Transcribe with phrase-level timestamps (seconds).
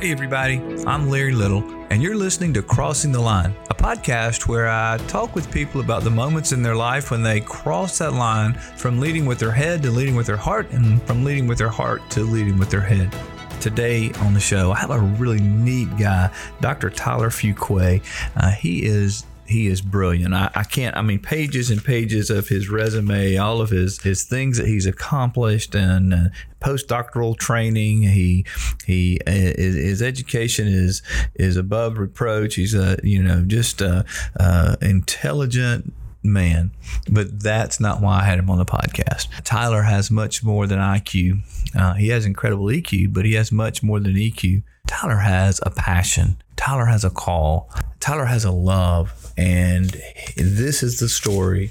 [0.00, 4.68] Hey, everybody, I'm Larry Little, and you're listening to Crossing the Line, a podcast where
[4.68, 8.54] I talk with people about the moments in their life when they cross that line
[8.54, 11.68] from leading with their head to leading with their heart, and from leading with their
[11.68, 13.12] heart to leading with their head.
[13.60, 16.30] Today on the show, I have a really neat guy,
[16.60, 16.90] Dr.
[16.90, 18.00] Tyler Fuqua.
[18.36, 20.34] Uh, he is he is brilliant.
[20.34, 20.94] I, I, can't.
[20.96, 24.84] I mean, pages and pages of his resume, all of his his things that he's
[24.84, 26.28] accomplished, and uh,
[26.60, 28.02] postdoctoral training.
[28.02, 28.44] He
[28.84, 31.02] he his, his, education is
[31.34, 32.56] is above reproach.
[32.56, 34.04] He's a you know just a,
[34.36, 36.70] a intelligent man,
[37.10, 39.28] but that's not why I had him on the podcast.
[39.44, 41.40] Tyler has much more than IQ.
[41.74, 44.62] Uh, he has incredible EQ, but he has much more than EQ.
[44.86, 46.42] Tyler has a passion.
[46.56, 47.70] Tyler has a call.
[48.00, 49.27] Tyler has a love.
[49.38, 49.96] And
[50.36, 51.70] this is the story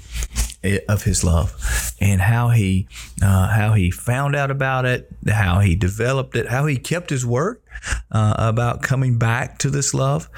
[0.88, 1.54] of his love
[2.00, 2.88] and how he
[3.22, 7.26] uh, how he found out about it, how he developed it, how he kept his
[7.26, 7.60] word
[8.10, 10.28] uh, about coming back to this love,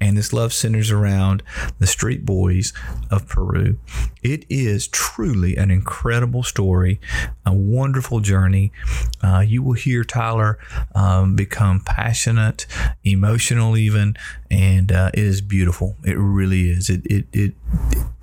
[0.00, 1.42] and this love centers around
[1.78, 2.72] the street boys
[3.10, 3.78] of Peru.
[4.22, 7.00] It is truly an incredible story,
[7.44, 8.72] a wonderful journey.
[9.22, 10.58] Uh, you will hear Tyler
[10.94, 12.66] um, become passionate,
[13.04, 14.16] emotional, even,
[14.50, 15.96] and uh, it is beautiful.
[16.04, 16.90] It really is.
[16.90, 17.54] It, it, it,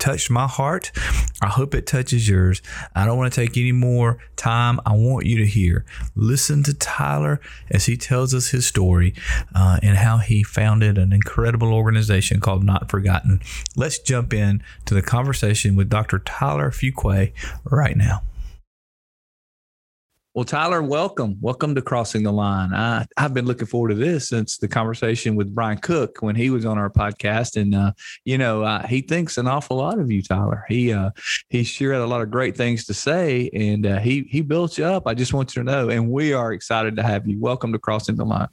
[0.06, 0.92] touched my heart.
[1.42, 2.62] I hope it touches yours.
[2.94, 4.78] I don't want to take any more time.
[4.86, 5.84] I want you to hear.
[6.14, 7.40] Listen to Tyler
[7.70, 9.14] as he tells us his story
[9.52, 13.40] uh, and how he founded an incredible organization called Not Forgotten.
[13.74, 16.20] Let's jump in to the conversation with Dr.
[16.20, 17.32] Tyler Fuqua
[17.64, 18.22] right now.
[20.36, 21.38] Well, Tyler, welcome.
[21.40, 22.74] Welcome to Crossing the Line.
[22.74, 26.50] I, I've been looking forward to this since the conversation with Brian Cook when he
[26.50, 27.58] was on our podcast.
[27.58, 27.92] And, uh,
[28.26, 30.66] you know, uh, he thinks an awful lot of you, Tyler.
[30.68, 31.12] He uh,
[31.48, 34.76] he sure had a lot of great things to say, and uh, he, he built
[34.76, 35.06] you up.
[35.06, 35.88] I just want you to know.
[35.88, 37.40] And we are excited to have you.
[37.40, 38.48] Welcome to Crossing the Line.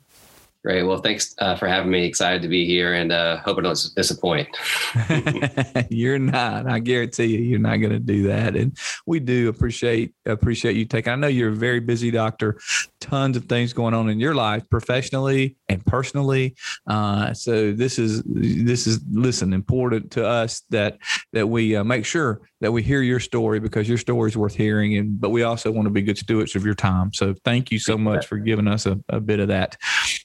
[0.64, 0.84] Great.
[0.84, 2.06] Well, thanks uh, for having me.
[2.06, 4.48] Excited to be here and uh, hope I don't disappoint.
[5.90, 6.68] you're not.
[6.68, 8.56] I guarantee you, you're not going to do that.
[8.56, 11.12] And we do appreciate appreciate you taking.
[11.12, 12.60] I know you're a very busy doctor.
[13.02, 16.56] Tons of things going on in your life, professionally and personally.
[16.88, 20.98] Uh, so this is this is listen important to us that
[21.34, 24.56] that we uh, make sure that we hear your story because your story is worth
[24.56, 24.96] hearing.
[24.96, 27.12] And but we also want to be good stewards of your time.
[27.12, 29.76] So thank you so much for giving us a, a bit of that.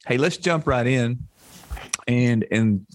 [0.08, 1.18] Hey, let's jump right in
[2.06, 2.86] and and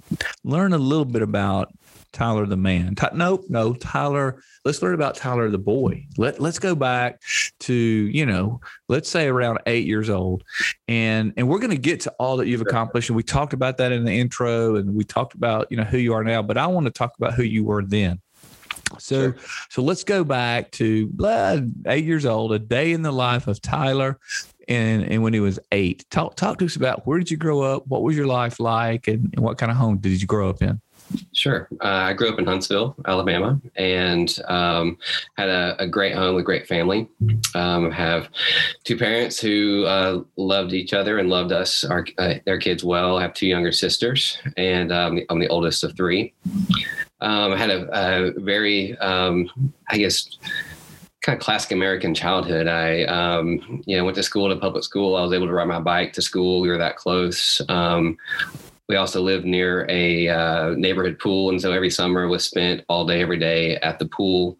[0.43, 1.71] learn a little bit about
[2.11, 2.95] Tyler the man.
[2.95, 4.41] Ty, nope, no, Tyler.
[4.65, 6.07] Let's learn about Tyler the boy.
[6.17, 7.21] Let Let's go back
[7.59, 10.43] to you know, let's say around eight years old,
[10.87, 13.09] and and we're going to get to all that you've accomplished.
[13.09, 15.99] And we talked about that in the intro, and we talked about you know who
[15.99, 16.41] you are now.
[16.41, 18.21] But I want to talk about who you were then.
[18.99, 19.37] So, sure.
[19.69, 23.61] so let's go back to uh, eight years old, a day in the life of
[23.61, 24.19] Tyler
[24.67, 26.05] and and when he was eight.
[26.09, 27.87] Talk talk to us about where did you grow up?
[27.87, 30.61] What was your life like, and, and what kind of home did you grow up
[30.61, 30.81] in?
[31.33, 31.67] Sure.
[31.81, 34.97] Uh, I grew up in Huntsville, Alabama, and um,
[35.37, 37.07] had a, a, great home with great family.
[37.55, 38.29] Um, have
[38.83, 43.17] two parents who uh, loved each other and loved us, our uh, their kids well.
[43.17, 46.33] I have two younger sisters, and um, I'm the oldest of three.
[47.21, 49.49] Um, I had a, a very, um,
[49.89, 50.37] I guess
[51.23, 52.67] kind of classic American childhood.
[52.67, 55.15] I, um, you know, went to school to public school.
[55.15, 56.61] I was able to ride my bike to school.
[56.61, 57.61] We were that close.
[57.69, 58.17] Um,
[58.89, 63.05] we also lived near a uh, neighborhood pool, and so every summer was spent all
[63.05, 64.57] day, every day at the pool.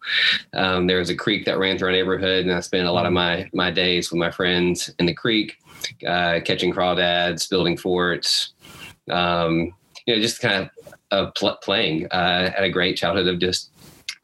[0.54, 3.04] Um, there was a creek that ran through our neighborhood, and I spent a lot
[3.04, 5.58] of my my days with my friends in the creek,
[6.08, 8.54] uh, catching crawdads, building forts.
[9.10, 9.74] Um,
[10.06, 10.70] you know, just kind
[11.10, 12.06] of pl- playing.
[12.06, 13.70] Uh, had a great childhood of just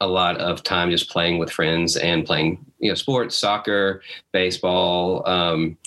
[0.01, 5.27] a lot of time just playing with friends and playing you know sports soccer baseball
[5.27, 5.77] um,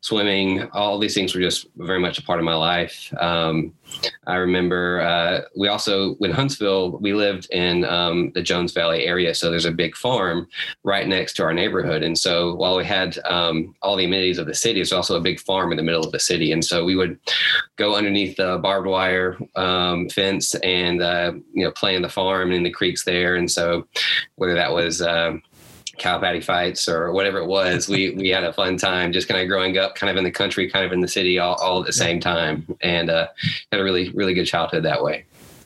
[0.00, 3.12] swimming all these things were just very much a part of my life.
[3.20, 3.74] Um,
[4.26, 9.34] i remember uh, we also in huntsville we lived in um, the jones valley area
[9.34, 10.46] so there's a big farm
[10.84, 12.02] right next to our neighborhood.
[12.02, 15.20] And so while we had um, all the amenities of the city there's also a
[15.20, 16.52] big farm in the middle of the city.
[16.52, 17.18] And so we would
[17.76, 22.48] go underneath the barbed wire um, fence and uh, you know play in the farm
[22.48, 23.36] and in the creeks there.
[23.36, 23.86] And so
[24.36, 25.36] whether that was uh,
[25.98, 27.88] cow patty fights or whatever it was.
[27.88, 30.30] we we had a fun time just kind of growing up, kind of in the
[30.30, 33.28] country, kind of in the city, all, all at the same time, and uh,
[33.72, 35.24] had a really really good childhood that way.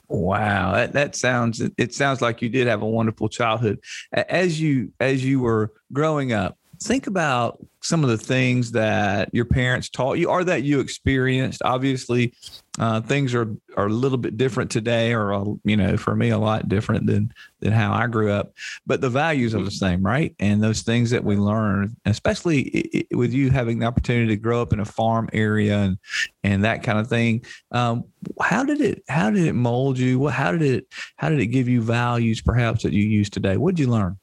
[0.09, 3.79] Wow, that, that sounds it sounds like you did have a wonderful childhood.
[4.13, 9.45] As you as you were growing up, think about some of the things that your
[9.45, 11.61] parents taught you or that you experienced.
[11.63, 12.33] Obviously,
[12.79, 16.29] uh, things are are a little bit different today, or uh, you know, for me,
[16.29, 18.53] a lot different than than how I grew up.
[18.85, 20.35] But the values are the same, right?
[20.39, 24.37] And those things that we learn, especially it, it, with you having the opportunity to
[24.37, 25.97] grow up in a farm area and
[26.43, 27.45] and that kind of thing.
[27.71, 28.05] Um,
[28.41, 30.17] how did it how did it mold you?
[30.17, 30.87] What how did it
[31.17, 33.57] how did it give you values perhaps that you use today?
[33.57, 34.17] What did you learn?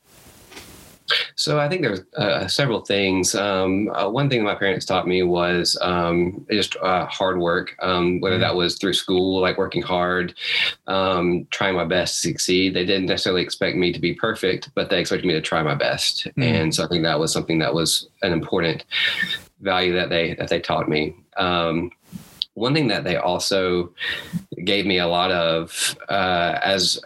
[1.34, 3.34] So I think there's uh, several things.
[3.34, 8.20] Um, uh, one thing my parents taught me was um, just uh, hard work, um,
[8.20, 8.42] whether mm-hmm.
[8.42, 10.34] that was through school, like working hard,
[10.86, 12.74] um, trying my best to succeed.
[12.74, 15.74] They didn't necessarily expect me to be perfect, but they expected me to try my
[15.74, 16.26] best.
[16.26, 16.42] Mm-hmm.
[16.42, 18.84] And so I think that was something that was an important
[19.60, 21.14] value that they that they taught me.
[21.36, 21.90] Um,
[22.60, 23.92] one thing that they also
[24.64, 27.00] gave me a lot of uh, as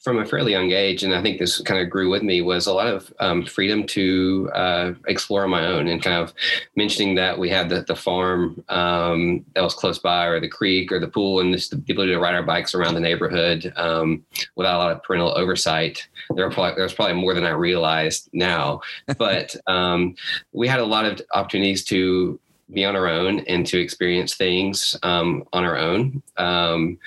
[0.00, 2.66] from a fairly young age, and I think this kind of grew with me, was
[2.66, 6.32] a lot of um, freedom to uh, explore on my own and kind of
[6.74, 10.90] mentioning that we had the, the farm um, that was close by, or the creek,
[10.90, 14.24] or the pool, and just the ability to ride our bikes around the neighborhood um,
[14.56, 16.08] without a lot of parental oversight.
[16.34, 18.80] There, probably, there was probably more than I realized now,
[19.18, 20.14] but um,
[20.52, 22.40] we had a lot of opportunities to
[22.72, 26.98] be on our own and to experience things um, on our own, um,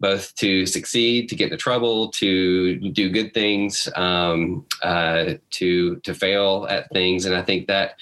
[0.00, 6.14] both to succeed, to get into trouble, to do good things, um, uh, to to
[6.14, 7.96] fail at things, and I think that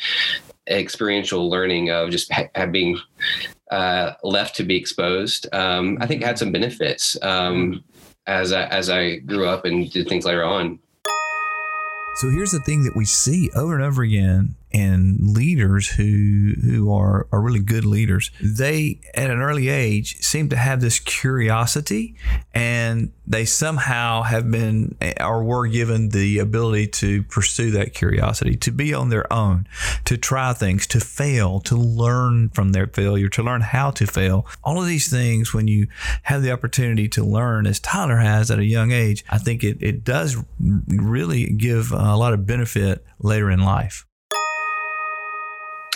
[0.69, 2.99] experiential learning of just ha- being
[3.70, 7.85] uh, left to be exposed, um, I think had some benefits um,
[8.26, 10.79] as I, as I grew up and did things later on.
[12.17, 16.93] So here's the thing that we see over and over again and leaders who who
[16.93, 22.17] are, are really good leaders they at an early age seem to have this curiosity
[22.55, 28.70] and they somehow have been or were given the ability to pursue that curiosity to
[28.70, 29.67] be on their own
[30.05, 34.47] to try things to fail to learn from their failure to learn how to fail.
[34.65, 35.88] All of these things when you
[36.25, 39.79] have the opportunity to learn as tyler has at a young age i think it,
[39.81, 40.37] it does
[40.88, 44.06] really give a lot of benefit later in life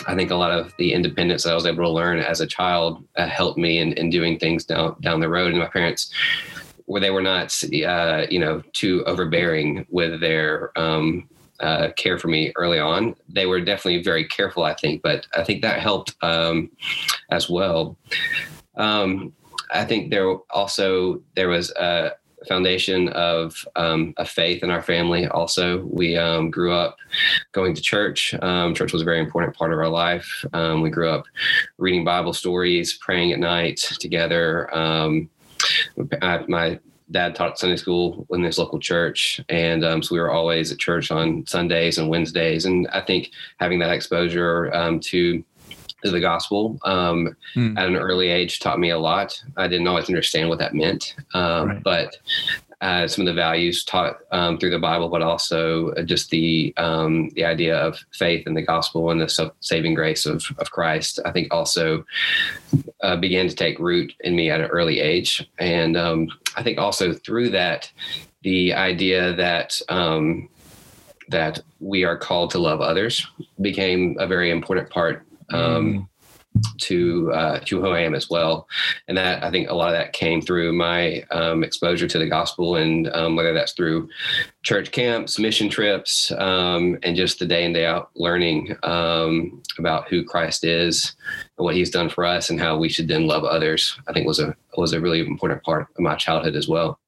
[0.07, 2.47] I think a lot of the independence that I was able to learn as a
[2.47, 5.51] child uh, helped me in, in doing things down down the road.
[5.51, 6.11] And my parents,
[6.85, 7.53] where they were not,
[7.85, 11.29] uh, you know, too overbearing with their um,
[11.59, 14.63] uh, care for me early on, they were definitely very careful.
[14.63, 16.69] I think, but I think that helped um,
[17.31, 17.97] as well.
[18.75, 19.33] Um,
[19.71, 22.11] I think there also there was a
[22.47, 25.27] foundation of um, a faith in our family.
[25.27, 26.97] Also, we um, grew up
[27.51, 28.33] going to church.
[28.41, 30.45] Um, church was a very important part of our life.
[30.53, 31.25] Um, we grew up
[31.77, 34.75] reading Bible stories, praying at night together.
[34.75, 35.29] Um,
[36.21, 36.79] I, my
[37.11, 40.79] dad taught Sunday school in this local church, and um, so we were always at
[40.79, 42.65] church on Sundays and Wednesdays.
[42.65, 45.43] And I think having that exposure to
[46.11, 47.77] the gospel um, mm.
[47.77, 49.41] at an early age taught me a lot.
[49.57, 51.83] I didn't always understand what that meant, um, right.
[51.83, 52.17] but
[52.83, 57.29] uh, some of the values taught um, through the Bible, but also just the um,
[57.29, 61.31] the idea of faith in the gospel and the saving grace of, of Christ, I
[61.31, 62.05] think also
[63.01, 65.49] uh, began to take root in me at an early age.
[65.59, 66.27] And um,
[66.57, 67.89] I think also through that,
[68.41, 70.49] the idea that um,
[71.29, 73.25] that we are called to love others
[73.61, 76.07] became a very important part um,
[76.57, 76.77] mm.
[76.81, 78.67] to uh, to who I am as well.
[79.07, 82.27] And that I think a lot of that came through my um, exposure to the
[82.27, 84.09] gospel, and um, whether that's through
[84.63, 90.07] church camps, mission trips, um, and just the day in day out learning um, about
[90.07, 91.15] who Christ is
[91.57, 93.97] and what He's done for us, and how we should then love others.
[94.07, 96.99] I think was a was a really important part of my childhood as well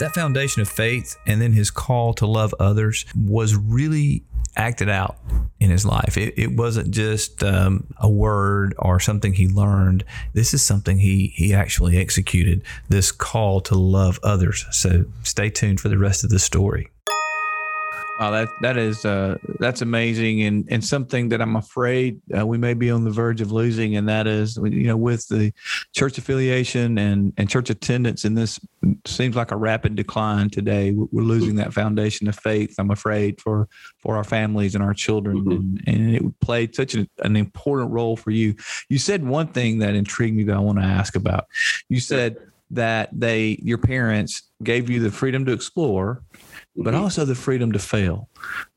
[0.00, 4.24] that foundation of faith and then his call to love others was really
[4.56, 5.16] acted out
[5.58, 6.16] in his life.
[6.16, 10.04] It, it wasn't just um, a word or something he learned.
[10.32, 12.62] This is something he he actually executed.
[12.88, 14.66] This call to love others.
[14.70, 16.90] So stay tuned for the rest of the story.
[18.20, 22.58] Wow, that that is uh, that's amazing, and and something that I'm afraid uh, we
[22.58, 25.54] may be on the verge of losing, and that is you know with the
[25.94, 28.60] church affiliation and and church attendance, and this
[29.06, 30.92] seems like a rapid decline today.
[30.92, 32.74] We're losing that foundation of faith.
[32.78, 35.50] I'm afraid for for our families and our children, mm-hmm.
[35.50, 38.54] and, and it played such an, an important role for you.
[38.90, 41.46] You said one thing that intrigued me that I want to ask about.
[41.88, 42.36] You said
[42.70, 46.22] that they your parents gave you the freedom to explore
[46.76, 47.02] but mm-hmm.
[47.02, 48.28] also the freedom to fail.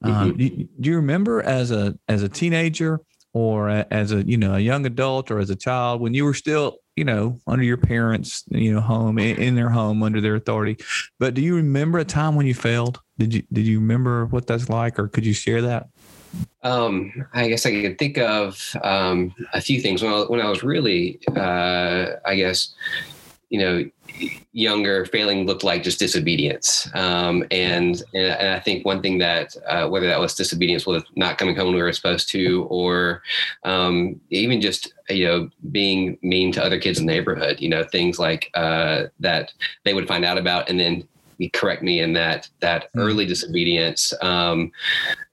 [0.04, 0.38] Um, mm-hmm.
[0.38, 3.00] do, do, you remember as a as a teenager
[3.34, 6.26] or a, as a you know a young adult or as a child when you
[6.26, 10.22] were still you know under your parents you know home in, in their home under
[10.22, 10.78] their authority?
[11.20, 13.00] But do you remember a time when you failed?
[13.18, 15.88] Did you did you remember what that's like, or could you share that?
[16.64, 20.50] Um, I guess I could think of um, a few things when I, when I
[20.50, 22.74] was really, uh, I guess,
[23.54, 23.88] you know,
[24.52, 26.90] younger, failing looked like just disobedience.
[26.96, 31.38] Um, and, and, I think one thing that uh, whether that was disobedience with not
[31.38, 33.22] coming home when we were supposed to, or
[33.64, 37.84] um, even just you know being mean to other kids in the neighborhood, you know
[37.84, 39.54] things like uh, that
[39.86, 41.08] they would find out about and then
[41.54, 43.02] correct me in that that mm-hmm.
[43.02, 44.16] early disobedience.
[44.24, 44.72] Um,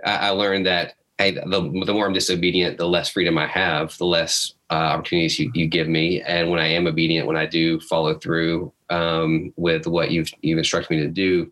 [0.04, 3.96] I, I learned that hey, the, the more I'm disobedient, the less freedom I have,
[3.96, 6.22] the less uh, opportunities you, you give me.
[6.22, 10.58] And when I am obedient, when I do follow through um, with what you've you've
[10.58, 11.50] instructed me to do,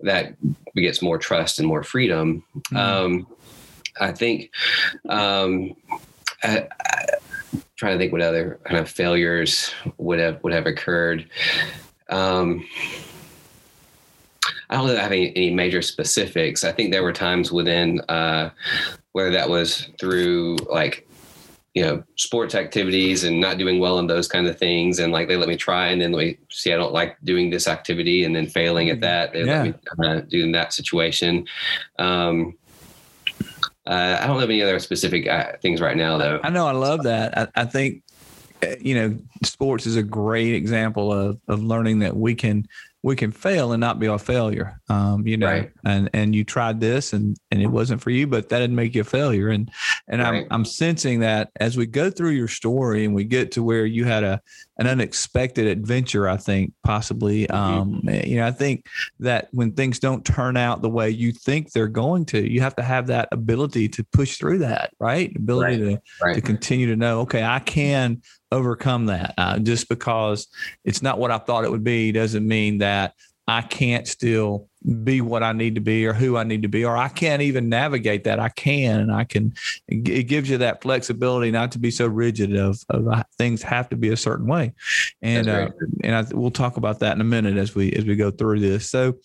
[0.00, 0.34] that
[0.74, 2.44] begets more trust and more freedom.
[2.72, 2.76] Mm-hmm.
[2.76, 3.26] Um,
[4.00, 4.50] I think.
[5.08, 5.76] Um,
[6.42, 7.04] I, I,
[7.76, 11.28] trying to think what other kind of failures would have would have occurred.
[12.08, 12.66] Um,
[14.70, 16.64] I don't have any, any major specifics.
[16.64, 18.50] I think there were times within uh,
[19.12, 21.06] whether that was through like
[21.74, 25.00] you know sports activities and not doing well in those kind of things.
[25.00, 27.66] And like they let me try and then they see i don't like doing this
[27.66, 29.00] activity and then failing at mm-hmm.
[29.02, 29.32] that.
[29.32, 29.62] They yeah.
[29.62, 31.46] let me uh, do in that situation.
[31.98, 32.56] Um,
[33.86, 36.40] uh, i don't have any other specific uh, things right now though.
[36.42, 37.36] I know i love that.
[37.36, 38.02] I, I think
[38.62, 42.66] uh, you know sports is a great example of, of learning that we can
[43.04, 44.80] we can fail and not be a failure.
[44.88, 45.70] Um, you know, right.
[45.84, 48.94] and and you tried this and and it wasn't for you, but that didn't make
[48.94, 49.48] you a failure.
[49.50, 49.70] And
[50.08, 50.44] and right.
[50.44, 53.84] I'm I'm sensing that as we go through your story and we get to where
[53.84, 54.40] you had a
[54.78, 57.46] an unexpected adventure, I think possibly.
[57.46, 57.54] Mm-hmm.
[57.54, 58.86] Um, you know, I think
[59.20, 62.74] that when things don't turn out the way you think they're going to, you have
[62.76, 65.30] to have that ability to push through that, right?
[65.36, 66.34] Ability right.
[66.34, 68.22] to to continue to know, okay, I can
[68.54, 69.34] overcome that.
[69.36, 70.48] Uh, just because
[70.84, 73.14] it's not what I thought it would be doesn't mean that
[73.46, 74.68] I can't still
[75.02, 77.42] be what I need to be or who I need to be, or I can't
[77.42, 78.38] even navigate that.
[78.38, 79.54] I can, and I can.
[79.86, 83.88] It gives you that flexibility not to be so rigid of, of uh, things have
[83.90, 84.72] to be a certain way,
[85.20, 85.70] and uh,
[86.02, 88.60] and I, we'll talk about that in a minute as we as we go through
[88.60, 88.88] this.
[88.88, 89.18] So,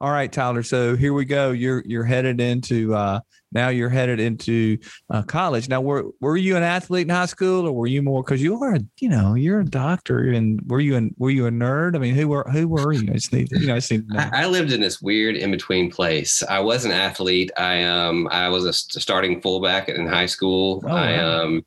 [0.00, 0.62] all right, Tyler.
[0.62, 1.50] So here we go.
[1.50, 3.20] You're you're headed into uh,
[3.54, 4.78] now you're headed into
[5.10, 5.68] uh, college.
[5.68, 8.62] Now, were were you an athlete in high school, or were you more because you
[8.62, 11.94] are, you know, you're a doctor, and were you an were you a nerd?
[11.94, 13.08] I mean, who were who were you?
[13.10, 15.50] I just need, you know, I just need I, I lived in this weird in
[15.50, 16.42] between place.
[16.42, 17.50] I was an athlete.
[17.56, 20.82] I um I was a starting fullback in high school.
[20.84, 21.64] Oh, I um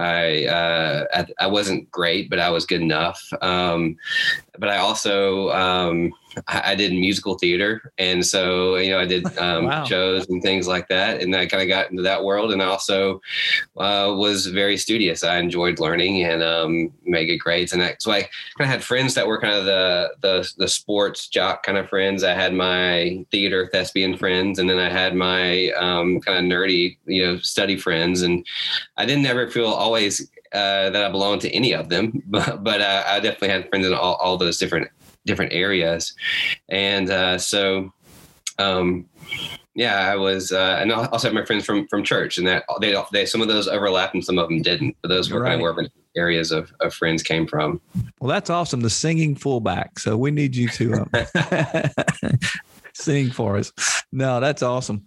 [0.00, 3.22] I uh I, I wasn't great, but I was good enough.
[3.40, 3.96] Um,
[4.58, 6.12] but I also um
[6.46, 9.84] I, did musical theater, and so you know I did um, wow.
[9.84, 12.52] shows and things like that, and I kind of got into that world.
[12.52, 13.20] And I also
[13.76, 15.24] uh, was very studious.
[15.24, 18.30] I enjoyed learning and um, made good grades, and I, so I kind
[18.60, 22.22] of had friends that were kind of the the the sports jock kind of friends.
[22.24, 26.96] I had my theater thespian friends, and then I had my um, kind of nerdy
[27.06, 28.46] you know study friends, and
[28.96, 32.80] I didn't ever feel always uh, that I belonged to any of them, but, but
[32.80, 34.88] uh, I definitely had friends in all, all those different
[35.26, 36.14] different areas.
[36.70, 37.92] And uh, so,
[38.58, 39.06] um,
[39.74, 42.64] yeah, I was, uh, and I also have my friends from from church, and that
[42.80, 44.96] they, they some of those overlapped and some of them didn't.
[45.02, 45.58] But those were right.
[45.58, 47.80] kind of where areas of, of friends came from.
[48.20, 48.80] Well, that's awesome.
[48.80, 49.98] The singing fullback.
[49.98, 51.10] So we need you to um,
[52.94, 53.72] sing for us.
[54.12, 55.06] No, that's awesome.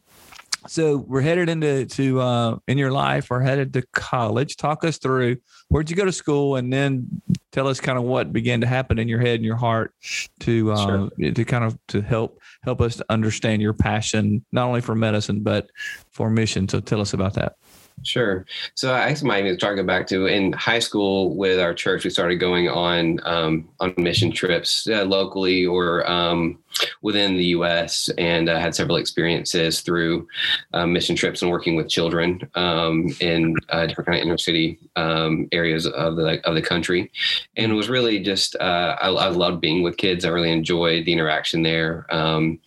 [0.67, 3.29] So we're headed into to uh, in your life.
[3.29, 4.57] We're headed to college.
[4.57, 5.37] Talk us through
[5.69, 8.99] where'd you go to school, and then tell us kind of what began to happen
[8.99, 9.93] in your head and your heart
[10.41, 11.31] to uh, sure.
[11.31, 15.41] to kind of to help help us to understand your passion not only for medicine
[15.41, 15.69] but
[16.11, 16.67] for mission.
[16.67, 17.55] So tell us about that.
[18.01, 18.45] Sure.
[18.75, 22.03] So I actually might start go back to in high school with our church.
[22.03, 26.59] We started going on um, on mission trips uh, locally or um,
[27.01, 28.09] within the U.S.
[28.17, 30.27] and uh, had several experiences through
[30.73, 34.79] uh, mission trips and working with children um, in uh, different kind of inner city
[34.95, 37.11] um, areas of the of the country.
[37.55, 40.25] And it was really just uh, I, I, loved being with kids.
[40.25, 42.59] I really enjoyed the interaction there, um,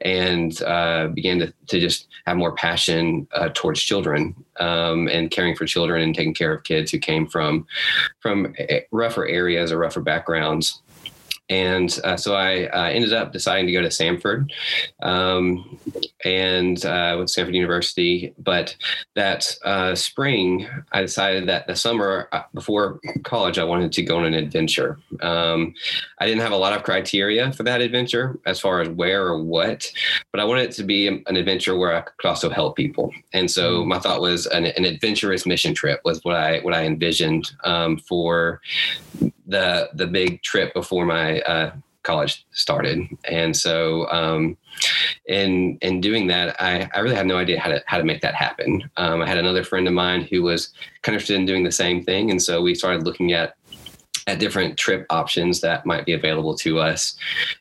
[0.00, 0.56] and
[1.14, 6.14] began to to just have more passion towards children um, and caring for children and
[6.14, 7.66] taking care of kids who came from
[8.20, 10.82] from eh, rougher areas or rougher backgrounds
[11.50, 14.50] and uh, so I uh, ended up deciding to go to Samford
[15.02, 15.78] um,
[16.24, 18.34] and uh, with Samford University.
[18.38, 18.76] But
[19.14, 24.18] that uh, spring, I decided that the summer uh, before college, I wanted to go
[24.18, 24.98] on an adventure.
[25.20, 25.74] Um,
[26.18, 29.42] I didn't have a lot of criteria for that adventure as far as where or
[29.42, 29.90] what,
[30.32, 33.12] but I wanted it to be an adventure where I could also help people.
[33.32, 33.88] And so mm-hmm.
[33.88, 37.98] my thought was an, an adventurous mission trip was what I what I envisioned um,
[37.98, 38.60] for
[39.48, 43.00] the the big trip before my uh, college started.
[43.24, 44.56] And so, um,
[45.26, 48.20] in in doing that, I, I really had no idea how to how to make
[48.20, 48.88] that happen.
[48.96, 50.68] Um, I had another friend of mine who was
[51.02, 53.56] kind of interested in doing the same thing, and so we started looking at
[54.26, 57.16] at different trip options that might be available to us.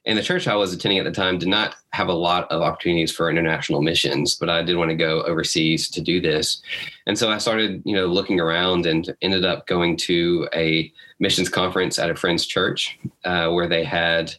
[0.05, 2.61] And the church I was attending at the time did not have a lot of
[2.61, 6.61] opportunities for international missions, but I did want to go overseas to do this.
[7.07, 11.49] And so I started, you know, looking around and ended up going to a missions
[11.49, 14.33] conference at a friend's church uh, where they had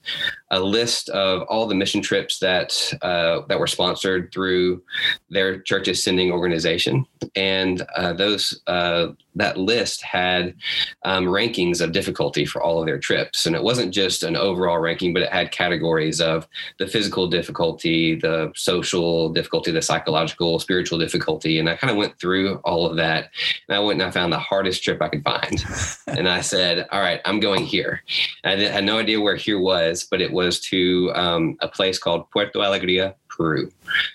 [0.50, 2.70] a list of all the mission trips that
[3.02, 4.82] uh, that were sponsored through
[5.28, 10.54] their church's sending organization, and uh, those uh, that list had
[11.04, 14.78] um, rankings of difficulty for all of their trips, and it wasn't just an overall
[14.78, 16.46] ranking, but it had categories of
[16.78, 22.18] the physical difficulty, the social difficulty, the psychological, spiritual difficulty, and I kind of went
[22.18, 23.30] through all of that,
[23.68, 25.64] and I went and I found the hardest trip I could find,
[26.06, 28.02] and I said, "All right, I'm going here."
[28.44, 31.98] And I had no idea where here was, but it was to um, a place
[31.98, 33.70] called Puerto Alegria, Peru,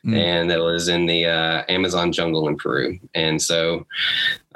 [0.05, 0.17] mm.
[0.17, 2.99] and that was in the uh, Amazon jungle in Peru.
[3.15, 3.85] And so,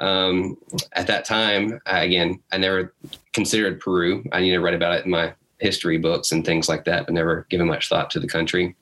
[0.00, 0.56] um,
[0.92, 2.94] at that time, I, again, I never
[3.32, 4.24] considered Peru.
[4.32, 7.14] I you know read about it in my history books and things like that, but
[7.14, 8.76] never given much thought to the country.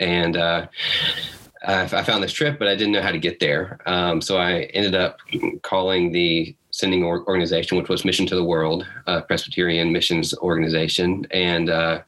[0.00, 0.66] And uh,
[1.64, 3.78] I, I found this trip, but I didn't know how to get there.
[3.86, 5.18] Um, so I ended up
[5.62, 11.70] calling the sending organization, which was Mission to the World, uh, Presbyterian missions organization, and
[11.70, 12.02] uh,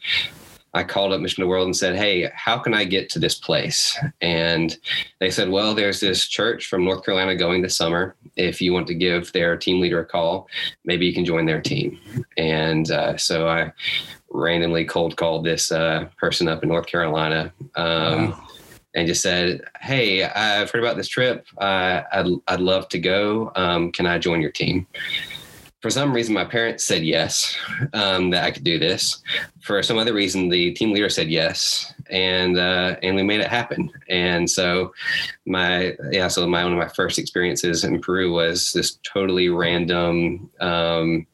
[0.75, 3.19] I called up Mission to the World and said, "Hey, how can I get to
[3.19, 4.77] this place?" And
[5.21, 8.17] they said, "Well, there's this church from North Carolina going this summer.
[8.37, 10.49] If you want to give their team leader a call,
[10.85, 11.99] maybe you can join their team."
[12.37, 13.73] And uh, so I
[14.31, 17.53] randomly cold called this uh, person up in North Carolina.
[17.77, 18.49] Um, wow
[18.95, 21.47] and just said, "Hey, I've heard about this trip.
[21.59, 23.53] Uh, I'd I'd love to go.
[23.57, 24.87] Um, can I join your team?"
[25.85, 27.55] For some reason, my parents said yes,
[27.93, 29.23] um, that I could do this.
[29.61, 33.49] For some other reason, the team leader said yes, and uh, and we made it
[33.49, 33.93] happen.
[34.09, 34.95] And so,
[35.45, 40.49] my yeah, so my one of my first experiences in Peru was this totally random.
[40.59, 41.27] Um,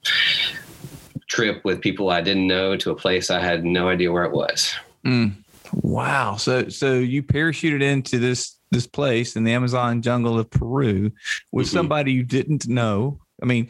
[1.29, 4.33] trip with people I didn't know to a place I had no idea where it
[4.33, 4.75] was.
[5.07, 5.35] Mm.
[5.75, 6.35] Wow.
[6.35, 11.13] So so you parachuted into this this place in the Amazon jungle of Peru
[11.53, 11.77] with mm-hmm.
[11.77, 13.21] somebody you didn't know.
[13.41, 13.69] I mean,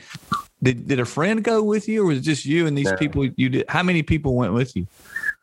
[0.63, 2.97] did did a friend go with you, or was it just you and these no.
[2.97, 3.27] people?
[3.37, 3.65] You did.
[3.69, 4.87] How many people went with you?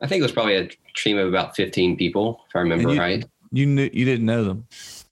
[0.02, 3.00] I think it was probably a team of about fifteen people, if I remember you,
[3.00, 3.26] right.
[3.52, 4.68] You knew you didn't know them.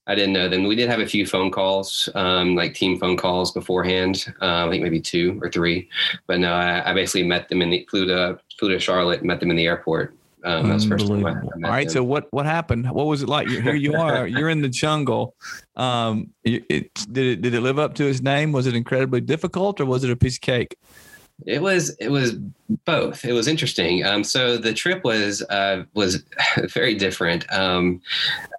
[0.08, 0.66] I didn't know them.
[0.66, 4.32] We did have a few phone calls, um, like team phone calls beforehand.
[4.40, 5.90] Uh, I think maybe two or three,
[6.28, 9.40] but no, I, I basically met them in the flew to flew to Charlotte, met
[9.40, 10.14] them in the airport,
[10.46, 11.84] um, first time I, I All right.
[11.88, 11.90] Him.
[11.90, 12.90] So what what happened?
[12.90, 13.48] What was it like?
[13.48, 14.28] Here you are.
[14.28, 15.36] You're in the jungle.
[15.76, 18.52] Um, it, did it did it live up to its name?
[18.52, 20.78] Was it incredibly difficult, or was it a piece of cake?
[21.46, 22.38] It was it was
[22.86, 23.26] both.
[23.26, 24.06] It was interesting.
[24.06, 26.24] Um, so the trip was uh, was
[26.74, 27.52] very different.
[27.52, 28.02] Um,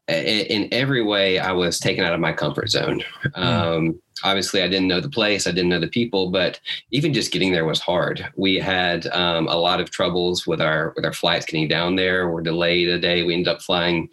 [0.09, 3.03] in, in, every way, I was taken out of my comfort zone.
[3.35, 3.43] Hmm.
[3.43, 7.33] Um, obviously I didn't know the place, I didn't know the people, but even just
[7.33, 8.27] getting there was hard.
[8.37, 12.29] We had um, a lot of troubles with our with our flights getting down there.
[12.29, 13.23] We're delayed a day.
[13.23, 14.09] We ended up flying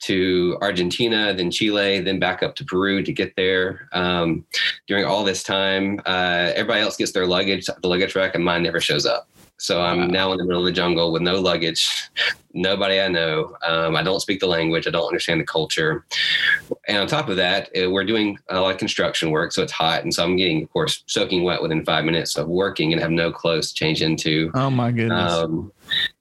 [0.00, 3.88] to Argentina, then Chile, then back up to Peru to get there.
[3.92, 4.44] Um,
[4.86, 8.62] during all this time, uh, everybody else gets their luggage, the luggage rack, and mine
[8.62, 9.28] never shows up.
[9.64, 10.06] So I'm wow.
[10.08, 12.10] now in the middle of the jungle with no luggage,
[12.52, 13.56] nobody I know.
[13.66, 14.86] Um, I don't speak the language.
[14.86, 16.04] I don't understand the culture.
[16.86, 19.72] And on top of that, uh, we're doing a lot of construction work, so it's
[19.72, 23.00] hot, and so I'm getting, of course, soaking wet within five minutes of working and
[23.00, 24.50] have no clothes to change into.
[24.52, 25.32] Oh my goodness.
[25.32, 25.72] Um,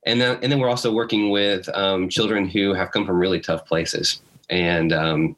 [0.05, 3.41] and then, and then we're also working with um, children who have come from really
[3.41, 5.35] tough places, and um,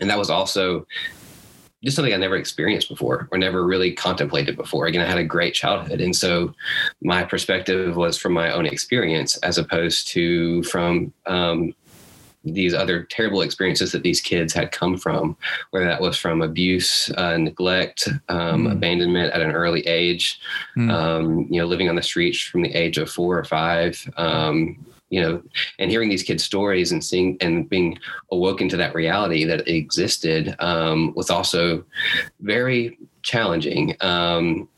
[0.00, 0.88] and that was also
[1.84, 4.86] just something I never experienced before or never really contemplated before.
[4.86, 6.00] Again, I had a great childhood.
[6.00, 6.54] And so
[7.02, 11.74] my perspective was from my own experience as opposed to from um,
[12.44, 15.36] these other terrible experiences that these kids had come from,
[15.70, 18.72] whether that was from abuse, uh, neglect, um, mm.
[18.72, 20.40] abandonment at an early age,
[20.76, 20.90] mm.
[20.90, 24.84] um, you know, living on the streets from the age of four or five, um,
[25.14, 25.40] you know,
[25.78, 27.96] and hearing these kids' stories and seeing and being
[28.32, 31.84] awoken to that reality that existed um, was also
[32.40, 33.96] very challenging.
[34.00, 34.68] Um,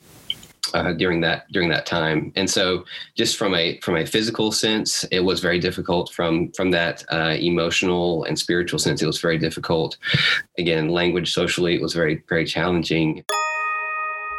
[0.74, 2.32] uh, during that during that time.
[2.34, 2.84] And so
[3.16, 6.12] just from a from a physical sense it was very difficult.
[6.12, 9.96] From from that uh, emotional and spiritual sense it was very difficult.
[10.58, 13.24] Again language socially it was very very challenging.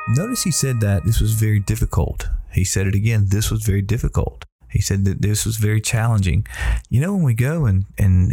[0.10, 2.27] Notice he said that this was very difficult.
[2.51, 6.45] He said it again this was very difficult he said that this was very challenging.
[6.89, 8.32] You know, when we go and, and,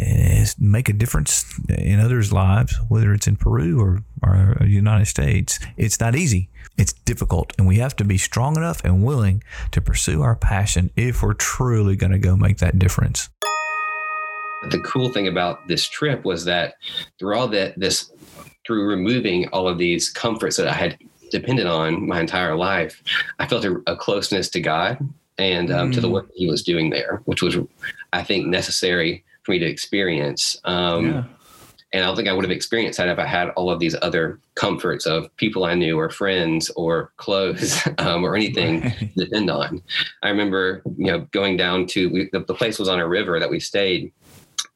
[0.59, 5.59] make a difference in others' lives, whether it's in Peru or, or the United States,
[5.77, 6.49] it's not easy.
[6.77, 10.90] It's difficult, and we have to be strong enough and willing to pursue our passion
[10.97, 13.29] if we're truly going to go make that difference.
[14.70, 16.75] The cool thing about this trip was that
[17.18, 18.11] through all that, this,
[18.66, 20.99] through removing all of these comforts that I had
[21.31, 23.03] depended on my entire life,
[23.38, 24.99] I felt a, a closeness to God
[25.38, 25.94] and um, mm.
[25.94, 26.12] to the mm.
[26.12, 27.57] work He was doing there, which was,
[28.12, 30.59] I think, necessary for me to experience.
[30.64, 31.25] Um, yeah.
[31.92, 33.94] And I don't think I would have experienced that if I had all of these
[34.03, 39.49] other comforts of people I knew or friends or clothes um, or anything to depend
[39.49, 39.81] on.
[40.20, 43.38] I remember, you know, going down to we, the, the place was on a river
[43.38, 44.12] that we stayed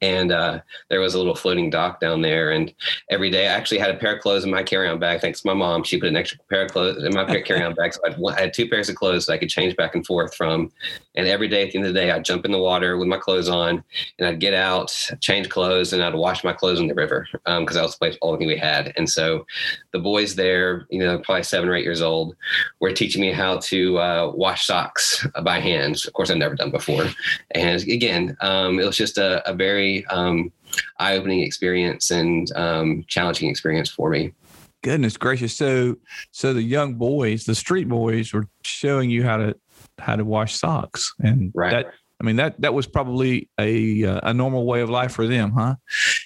[0.01, 0.59] and uh,
[0.89, 2.51] there was a little floating dock down there.
[2.51, 2.73] And
[3.09, 5.21] every day, I actually had a pair of clothes in my carry-on bag.
[5.21, 7.93] Thanks to my mom, she put an extra pair of clothes in my carry-on bag,
[7.93, 10.71] so I had two pairs of clothes that I could change back and forth from.
[11.15, 13.07] And every day, at the end of the day, I'd jump in the water with
[13.07, 13.83] my clothes on,
[14.17, 17.45] and I'd get out, change clothes, and I'd wash my clothes in the river because
[17.45, 18.93] um, that was the place all we had.
[18.95, 19.45] And so,
[19.91, 22.35] the boys there, you know, probably seven or eight years old,
[22.79, 26.01] were teaching me how to uh, wash socks by hand.
[26.07, 27.05] Of course, I've never done before.
[27.51, 30.51] And again, um, it was just a, a very um,
[30.99, 34.33] eye-opening experience and um, challenging experience for me.
[34.81, 35.55] Goodness gracious!
[35.55, 35.97] So,
[36.31, 39.55] so the young boys, the street boys, were showing you how to
[39.97, 41.71] how to wash socks, and right.
[41.71, 45.27] that I mean that that was probably a uh, a normal way of life for
[45.27, 45.75] them, huh?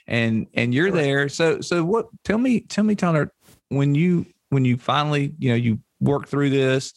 [0.05, 1.29] And and you're there.
[1.29, 2.07] So so what?
[2.23, 3.31] Tell me tell me, Tyler,
[3.69, 6.93] when you when you finally you know you worked through this,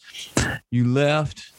[0.71, 1.51] you left.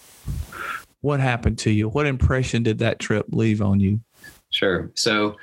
[1.01, 1.89] What happened to you?
[1.89, 4.01] What impression did that trip leave on you?
[4.51, 4.91] Sure.
[4.95, 5.37] So,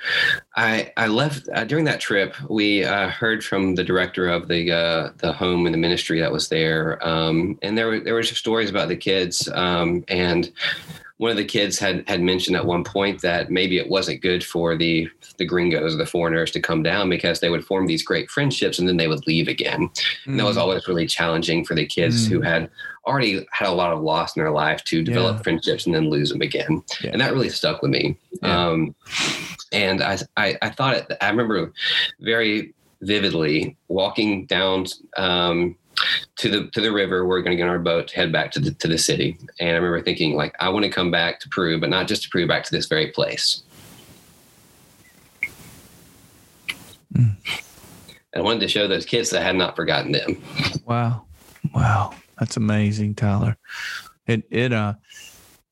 [0.56, 2.34] I I left uh, during that trip.
[2.50, 6.32] We uh, heard from the director of the uh, the home and the ministry that
[6.32, 10.50] was there, um, and there were there were stories about the kids, um, and
[11.18, 14.44] one of the kids had had mentioned at one point that maybe it wasn't good
[14.44, 18.02] for the the gringos or the foreigners to come down because they would form these
[18.02, 19.88] great friendships and then they would leave again.
[19.88, 20.26] Mm.
[20.26, 20.60] And that was mm.
[20.60, 22.32] always really challenging for the kids mm.
[22.32, 22.70] who had
[23.06, 25.42] already had a lot of loss in their life to develop yeah.
[25.42, 26.82] friendships and then lose them again.
[27.00, 27.10] Yeah.
[27.12, 28.18] And that really stuck with me.
[28.42, 28.68] Yeah.
[28.68, 28.94] Um,
[29.72, 31.72] and I, I, I thought it, I remember
[32.20, 35.76] very vividly walking down, um,
[36.36, 37.26] to the to the river.
[37.26, 39.38] We're going to get on our boat, to head back to the to the city.
[39.60, 42.22] And I remember thinking, like, I want to come back to Peru, but not just
[42.24, 43.62] to Peru, back to this very place.
[47.12, 47.36] Mm.
[48.34, 50.42] I wanted to show those kids that I had not forgotten them.
[50.84, 51.24] Wow,
[51.74, 52.12] wow.
[52.38, 53.56] That's amazing, Tyler.
[54.26, 54.94] It it uh,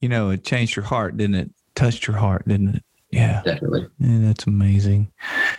[0.01, 1.51] you know, it changed your heart, didn't it?
[1.75, 2.85] Touched your heart, didn't it?
[3.15, 3.87] Yeah, definitely.
[3.99, 5.13] Yeah, that's amazing.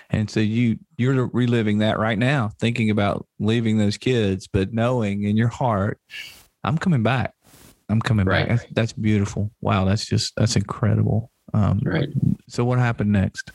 [0.10, 5.24] And so you you're reliving that right now, thinking about leaving those kids, but knowing
[5.24, 6.00] in your heart,
[6.64, 7.34] I'm coming back.
[7.90, 8.48] I'm coming right.
[8.48, 8.60] back.
[8.60, 9.52] That's, that's beautiful.
[9.62, 11.32] Wow, that's just that's incredible.
[11.54, 12.10] Um, right.
[12.50, 13.52] So what happened next?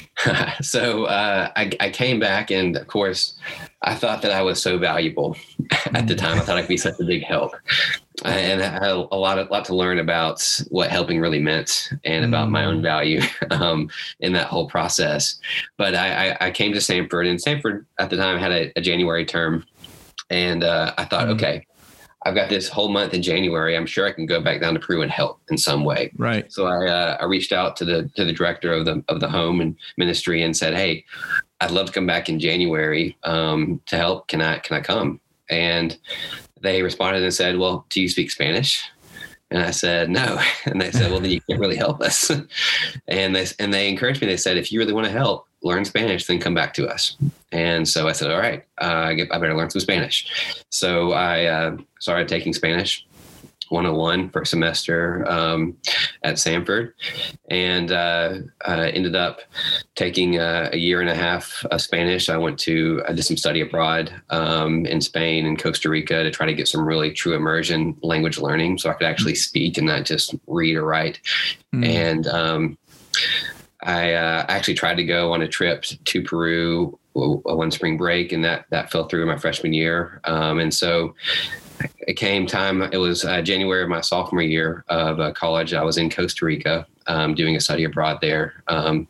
[0.60, 3.34] so uh, I, I, came back, and of course,
[3.82, 5.36] I thought that I was so valuable
[5.94, 6.38] at the time.
[6.38, 7.52] I thought I could be such a big help,
[8.24, 12.24] and I had a lot of lot to learn about what helping really meant and
[12.24, 12.82] about my own mm.
[12.82, 15.40] value um, in that whole process.
[15.76, 18.80] But I, I, I, came to Samford, and Samford at the time had a, a
[18.80, 19.64] January term,
[20.30, 21.66] and uh, I thought, mm okay,
[22.24, 23.76] I've got this whole month in January.
[23.76, 26.12] I'm sure I can go back down to Peru and help in some way.
[26.16, 26.50] Right.
[26.52, 29.28] So I, uh, I reached out to the to the director of the of the
[29.28, 31.04] home and ministry and said, "Hey,
[31.60, 34.28] I'd love to come back in January um, to help.
[34.28, 35.98] Can I can I come?" And
[36.60, 38.84] they responded and said, "Well, do you speak Spanish?"
[39.52, 40.40] And I said, no.
[40.64, 42.30] And they said, well, then you can't really help us.
[43.08, 44.26] and they, and they encouraged me.
[44.26, 47.16] They said, if you really want to help, learn Spanish, then come back to us.
[47.52, 50.64] And so I said, all right, uh, I better learn some Spanish.
[50.70, 53.06] So I uh, started taking Spanish
[53.72, 55.76] 101 for a semester um,
[56.22, 56.92] at Samford,
[57.50, 58.34] and uh,
[58.66, 59.40] uh, ended up
[59.94, 62.28] taking a, a, year and a half of Spanish.
[62.28, 66.30] I went to, I did some study abroad um, in Spain and Costa Rica to
[66.30, 69.86] try to get some really true immersion language learning so I could actually speak and
[69.86, 71.20] not just read or write.
[71.74, 71.86] Mm.
[71.86, 72.78] And um,
[73.82, 78.44] I uh, actually tried to go on a trip to Peru one spring break, and
[78.44, 80.20] that that fell through my freshman year.
[80.24, 81.14] Um, and so
[81.98, 82.82] it came time.
[82.82, 85.74] It was uh, January of my sophomore year of uh, college.
[85.74, 88.62] I was in Costa Rica um, doing a study abroad there.
[88.68, 89.08] Um,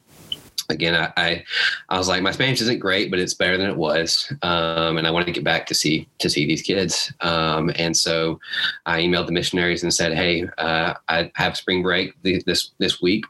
[0.68, 1.44] again, I, I,
[1.88, 5.06] I was like, my Spanish isn't great, but it's better than it was, um, and
[5.06, 7.12] I wanted to get back to see to see these kids.
[7.20, 8.40] Um, and so
[8.86, 13.24] I emailed the missionaries and said, hey, uh, I have spring break this this week.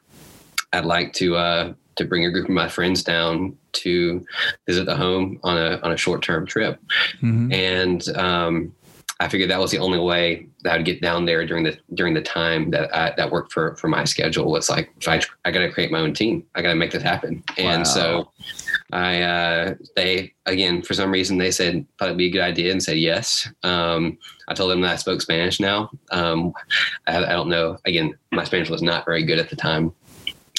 [0.72, 4.24] I'd like to uh, to bring a group of my friends down to
[4.66, 6.80] visit the home on a on a short term trip,
[7.20, 7.52] mm-hmm.
[7.52, 8.74] and um,
[9.22, 11.78] I figured that was the only way that I would get down there during the
[11.94, 14.50] during the time that I, that worked for for my schedule.
[14.50, 16.44] Was like I I got to create my own team.
[16.56, 17.44] I got to make this happen.
[17.56, 17.84] And wow.
[17.84, 18.32] so
[18.90, 22.72] I uh, they again for some reason they said thought it'd be a good idea
[22.72, 23.48] and said yes.
[23.62, 25.90] Um, I told them that I spoke Spanish now.
[26.10, 26.52] Um,
[27.06, 27.78] I, I don't know.
[27.84, 29.94] Again, my Spanish was not very good at the time.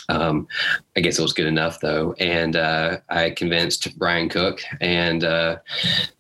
[0.10, 0.48] Um,
[0.96, 2.14] I guess it was good enough though.
[2.20, 5.58] And uh, I convinced Brian Cook and uh,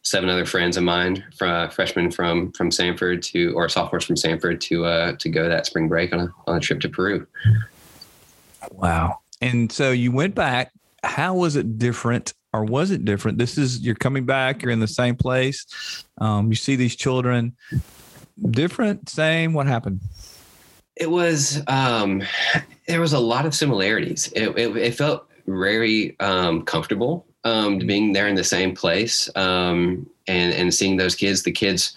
[0.04, 4.60] seven other friends of mine, from, freshmen from from Samford to or sophomores from Samford
[4.62, 7.28] to uh, to go that spring break on a on a trip to Peru.
[8.72, 9.20] Wow!
[9.42, 10.72] And so you went back.
[11.04, 13.38] How was it different, or was it different?
[13.38, 14.62] This is you're coming back.
[14.62, 16.06] You're in the same place.
[16.20, 17.56] Um, you see these children.
[18.50, 19.54] Different, same.
[19.54, 20.00] What happened?
[20.96, 22.24] It was um,
[22.88, 24.32] there was a lot of similarities.
[24.36, 30.10] It, it, it felt very um, comfortable um, being there in the same place um,
[30.28, 31.44] and and seeing those kids.
[31.44, 31.94] The kids,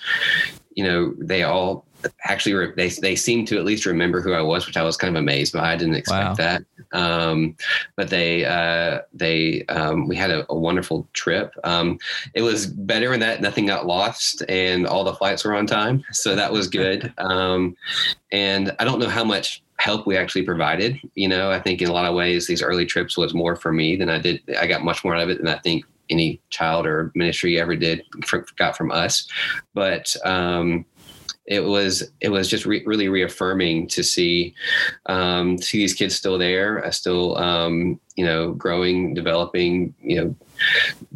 [0.74, 1.85] you know, they all
[2.24, 4.96] actually re- they they seem to at least remember who I was, which I was
[4.96, 5.72] kind of amazed by.
[5.72, 6.34] I didn't expect wow.
[6.34, 6.64] that.
[6.92, 7.56] Um,
[7.96, 11.52] but they uh, they um, we had a, a wonderful trip.
[11.64, 11.98] Um,
[12.34, 16.04] it was better in that nothing got lost and all the flights were on time,
[16.12, 17.12] so that was good.
[17.18, 17.76] Um,
[18.32, 20.98] and I don't know how much help we actually provided.
[21.14, 23.72] You know, I think in a lot of ways these early trips was more for
[23.72, 24.42] me than I did.
[24.58, 27.76] I got much more out of it than I think any child or ministry ever
[27.76, 28.02] did
[28.56, 29.28] got from us.
[29.74, 30.84] But um,
[31.46, 34.54] it was it was just re- really reaffirming to see
[35.06, 40.36] um, see these kids still there, uh, still um, you know growing, developing, you know,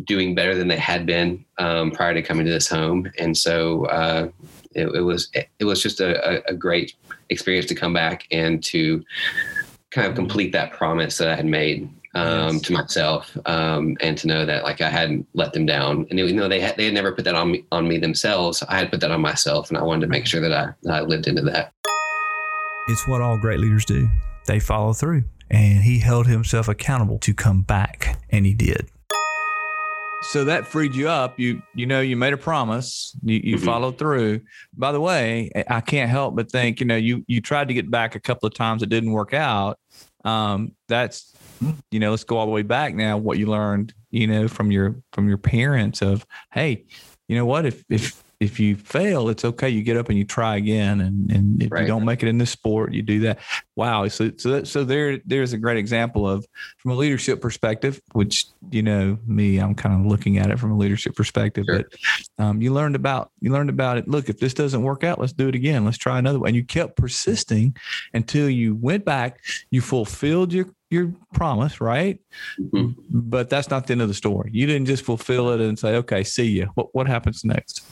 [0.05, 3.87] doing better than they had been um, prior to coming to this home, and so
[3.87, 4.29] uh,
[4.75, 6.95] it, it, was it was just a, a great
[7.29, 9.05] experience to come back and to
[9.91, 12.63] kind of complete that promise that I had made um, yes.
[12.63, 16.07] to myself, um, and to know that like I hadn't let them down.
[16.11, 18.63] And you know they had they had never put that on me on me themselves.
[18.69, 20.95] I had put that on myself, and I wanted to make sure that I that
[20.95, 21.73] I lived into that.
[22.89, 24.09] It's what all great leaders do.
[24.47, 28.91] They follow through, and he held himself accountable to come back, and he did.
[30.23, 31.39] So that freed you up.
[31.39, 33.17] You you know you made a promise.
[33.23, 33.65] You you mm-hmm.
[33.65, 34.41] followed through.
[34.77, 37.91] By the way, I can't help but think you know you you tried to get
[37.91, 38.83] back a couple of times.
[38.83, 39.79] It didn't work out.
[40.25, 41.35] Um, that's
[41.91, 43.17] you know, let's go all the way back now.
[43.17, 46.85] What you learned, you know, from your from your parents of, hey,
[47.29, 47.67] you know what?
[47.67, 49.69] If if if you fail, it's okay.
[49.69, 51.03] You get up and you try again.
[51.03, 51.83] And and if right.
[51.83, 53.39] you don't make it in this sport, you do that.
[53.77, 54.09] Wow.
[54.09, 56.47] So so so there there's a great example of
[56.79, 60.73] from a leadership perspective, which you know me, I'm kind of looking at it from
[60.73, 61.67] a leadership perspective.
[61.69, 61.85] Sure.
[62.39, 64.09] But um, you learned about you learned about it.
[64.09, 65.85] Look, if this doesn't work out, let's do it again.
[65.85, 66.49] Let's try another one.
[66.49, 67.77] And you kept persisting
[68.15, 69.41] until you went back.
[69.71, 72.21] You fulfilled your your promise, right?
[72.59, 72.93] Mm-hmm.
[73.11, 74.51] But that's not the end of the story.
[74.53, 77.85] You didn't just fulfill it and say, "Okay, see you." What what happens next?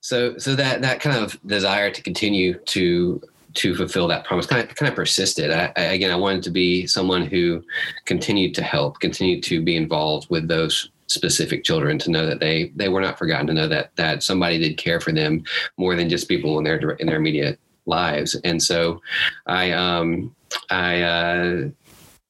[0.00, 3.20] So so that that kind of desire to continue to
[3.54, 5.50] to fulfill that promise kind of kind of persisted.
[5.50, 7.62] I, I, again, I wanted to be someone who
[8.04, 12.72] continued to help, continued to be involved with those specific children to know that they
[12.74, 15.44] they were not forgotten to know that that somebody did care for them
[15.76, 19.00] more than just people in their in their immediate lives and so
[19.46, 20.34] i um
[20.70, 21.68] i uh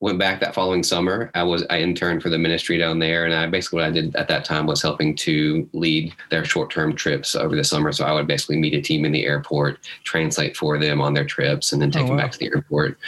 [0.02, 1.30] went back that following summer.
[1.32, 4.14] I was I interned for the ministry down there, and I basically what I did
[4.16, 7.92] at that time was helping to lead their short term trips over the summer.
[7.92, 11.24] So I would basically meet a team in the airport, translate for them on their
[11.24, 12.22] trips, and then take oh, them wow.
[12.24, 12.98] back to the airport.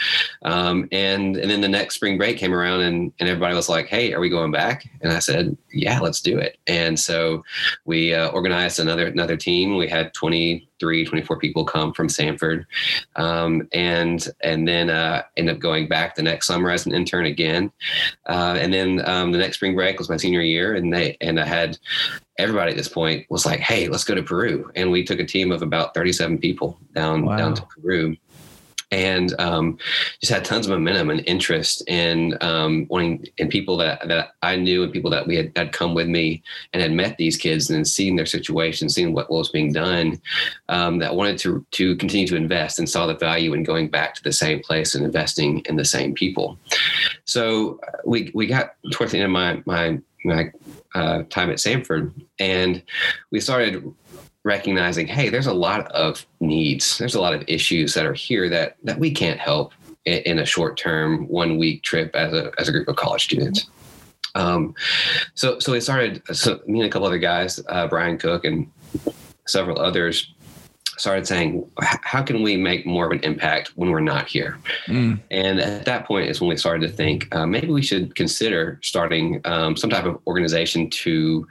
[0.43, 3.87] Um, and and then the next spring break came around, and and everybody was like,
[3.87, 7.43] "Hey, are we going back?" And I said, "Yeah, let's do it." And so
[7.85, 9.77] we uh, organized another another team.
[9.77, 12.65] We had twenty 23, 24 people come from Samford,
[13.15, 17.25] Um, and and then uh, end up going back the next summer as an intern
[17.25, 17.71] again.
[18.25, 21.39] Uh, and then um, the next spring break was my senior year, and they and
[21.39, 21.77] I had
[22.37, 25.25] everybody at this point was like, "Hey, let's go to Peru." And we took a
[25.25, 27.37] team of about 37 people down wow.
[27.37, 28.17] down to Peru
[28.95, 29.77] and um,
[30.21, 34.55] just had tons of momentum and interest in um, wanting and people that that I
[34.55, 37.69] knew and people that we had, had come with me and had met these kids
[37.69, 40.21] and seen their situation, seen what, what was being done,
[40.69, 44.15] um, that wanted to to continue to invest and saw the value in going back
[44.15, 46.57] to the same place and investing in the same people.
[47.25, 50.51] So uh, we we got towards the end of my my my
[50.95, 52.81] uh, time at Samford, and
[53.29, 53.93] we started
[54.45, 58.47] recognizing, hey, there's a lot of needs, there's a lot of issues that are here
[58.47, 59.73] that that we can't help
[60.05, 63.25] in, in a short term, one week trip as a as a group of college
[63.25, 63.67] students.
[64.35, 64.73] Um,
[65.33, 66.21] so so we started.
[66.31, 68.71] So me and a couple other guys, uh, Brian Cook and
[69.47, 70.33] several others,
[70.97, 74.57] started saying, how can we make more of an impact when we're not here?
[74.87, 75.19] Mm.
[75.31, 78.79] And at that point is when we started to think uh, maybe we should consider
[78.81, 81.47] starting um, some type of organization to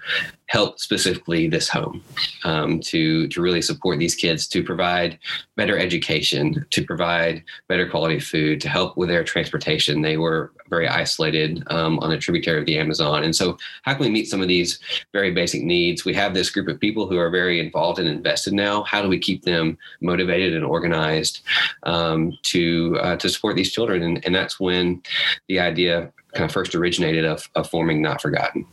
[0.46, 2.02] help specifically this home
[2.44, 5.18] um, to to really support these kids to provide
[5.56, 10.02] better education, to provide better quality food, to help with their transportation.
[10.02, 14.02] They were very isolated um, on a tributary of the Amazon, and so how can
[14.02, 14.78] we meet some of these
[15.12, 16.04] very basic needs?
[16.04, 18.82] We have this group of people who are very involved and invested now.
[18.84, 21.40] How do we keep them motivated and organized
[21.84, 24.02] um, to uh, to support these children?
[24.02, 25.02] And, and that's when
[25.48, 28.66] the idea kind of first originated of, of forming Not Forgotten.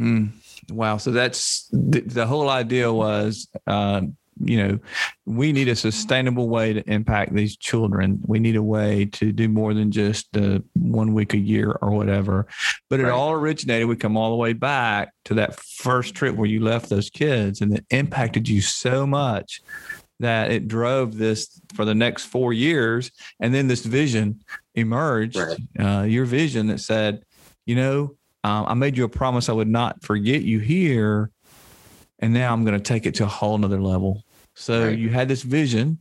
[0.00, 0.32] Mm.
[0.70, 0.96] Wow.
[0.98, 4.02] So that's the, the whole idea was, uh,
[4.42, 4.78] you know,
[5.26, 8.20] we need a sustainable way to impact these children.
[8.26, 11.90] We need a way to do more than just uh, one week a year or
[11.90, 12.46] whatever.
[12.90, 13.12] But it right.
[13.12, 16.88] all originated, we come all the way back to that first trip where you left
[16.88, 19.62] those kids and it impacted you so much
[20.20, 23.10] that it drove this for the next four years.
[23.40, 24.40] And then this vision
[24.74, 25.58] emerged, right.
[25.78, 27.24] uh, your vision that said,
[27.66, 31.30] you know, um, I made you a promise I would not forget you here.
[32.18, 34.22] And now I'm going to take it to a whole nother level.
[34.54, 34.98] So right.
[34.98, 35.98] you had this vision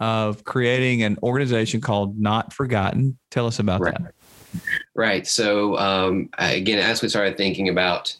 [0.00, 3.16] of creating an organization called Not Forgotten.
[3.30, 3.96] Tell us about right.
[3.96, 4.14] that.
[4.94, 5.26] Right.
[5.26, 8.14] So um, again, as we started thinking about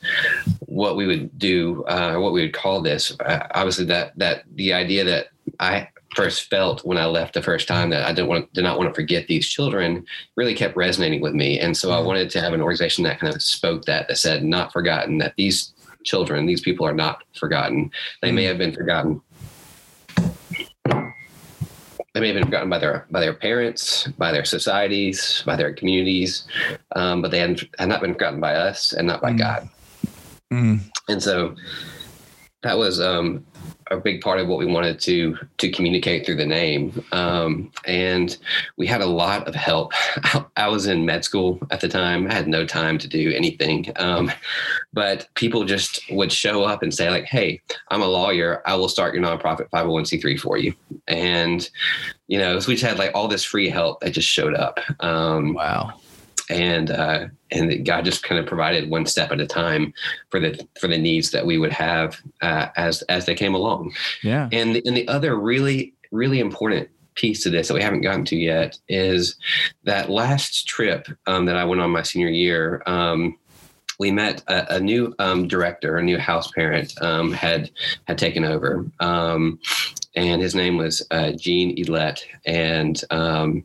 [0.61, 4.73] what we would do, uh, what we would call this, uh, obviously that that the
[4.73, 5.29] idea that
[5.61, 8.79] I first felt when I left the first time that I didn't want did not
[8.79, 10.05] want to forget these children
[10.37, 11.59] really kept resonating with me.
[11.59, 12.07] And so I mm-hmm.
[12.07, 15.35] wanted to have an organization that kind of spoke that that said not forgotten that
[15.37, 15.73] these
[16.05, 17.91] children, these people are not forgotten.
[18.23, 18.49] They may mm-hmm.
[18.49, 19.21] have been forgotten.
[22.15, 25.75] They may have been forgotten by their by their parents, by their societies, by their
[25.75, 26.47] communities,
[26.95, 29.39] um, but they hadn't had not been forgotten by us and not by mm.
[29.39, 29.69] God.
[30.53, 30.81] Mm.
[31.09, 31.57] And so
[32.63, 33.45] that was um,
[33.91, 37.05] a big part of what we wanted to to communicate through the name.
[37.13, 38.37] Um, and
[38.77, 39.93] we had a lot of help.
[40.57, 42.27] I was in med school at the time.
[42.27, 43.93] I had no time to do anything.
[43.97, 44.31] Um,
[44.93, 48.63] but people just would show up and say, like, hey, I'm a lawyer.
[48.67, 50.75] I will start your nonprofit 501c3 for you.
[51.09, 51.69] And,
[52.29, 54.79] you know, so we just had like all this free help that just showed up.
[55.01, 55.95] Um, wow
[56.51, 59.93] and uh, and God just kind of provided one step at a time
[60.31, 63.95] for the for the needs that we would have uh, as as they came along.
[64.23, 64.49] Yeah.
[64.53, 68.25] And the, and the other really really important piece to this that we haven't gotten
[68.25, 69.37] to yet is
[69.85, 72.83] that last trip um, that I went on my senior year.
[72.87, 73.39] Um,
[74.01, 77.71] we met a, a new um, director, a new house parent um, had
[78.09, 79.61] had taken over, um,
[80.17, 83.65] and his name was uh, Gene Elet, and um,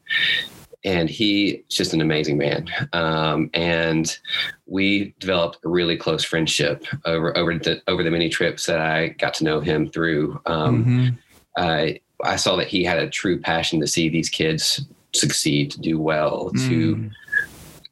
[0.84, 2.70] and he's just an amazing man.
[2.94, 4.18] Um, and
[4.66, 9.10] we developed a really close friendship over over the over the many trips that I
[9.10, 10.40] got to know him through.
[10.46, 11.16] Um, mm-hmm.
[11.58, 14.82] I I saw that he had a true passion to see these kids
[15.14, 16.68] succeed, to do well, mm.
[16.70, 17.12] to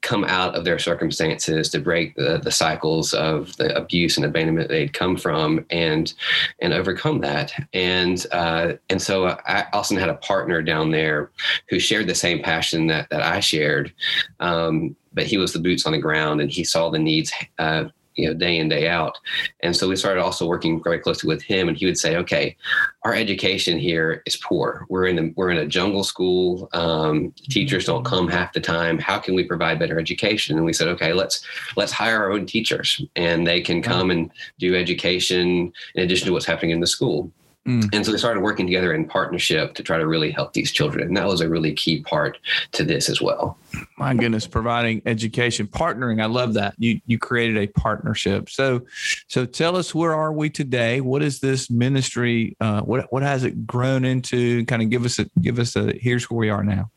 [0.08, 4.70] come out of their circumstances to break the, the cycles of the abuse and abandonment
[4.70, 6.14] they'd come from and
[6.60, 7.52] and overcome that.
[7.74, 11.32] And uh, and so I also had a partner down there
[11.70, 13.94] who shared the same passion that that I shared.
[14.40, 17.86] Um, but he was the boots on the ground and he saw the needs uh,
[18.18, 19.18] you know day in day out.
[19.62, 22.56] And so we started also working very closely with him and he would say okay
[23.04, 24.86] our education here is poor.
[24.90, 26.68] We're in a, we're in a jungle school.
[26.74, 29.00] Um, teachers don't come half the time.
[29.00, 30.58] How can we provide better education?
[30.58, 34.32] And we said okay let's let's hire our own teachers and they can come and
[34.60, 37.32] do education in addition to what's happening in the school
[37.68, 37.90] Mm.
[37.94, 41.06] And so we started working together in partnership to try to really help these children.
[41.08, 42.38] And that was a really key part
[42.72, 43.58] to this as well.
[43.98, 46.22] My goodness, providing education, partnering.
[46.22, 46.76] I love that.
[46.78, 48.50] You you created a partnership.
[48.50, 48.84] So
[49.28, 51.02] so tell us where are we today?
[51.02, 52.56] What is this ministry?
[52.62, 54.66] Uh, what what has it grown into?
[54.66, 56.90] Kind of give us a give us a here's where we are now.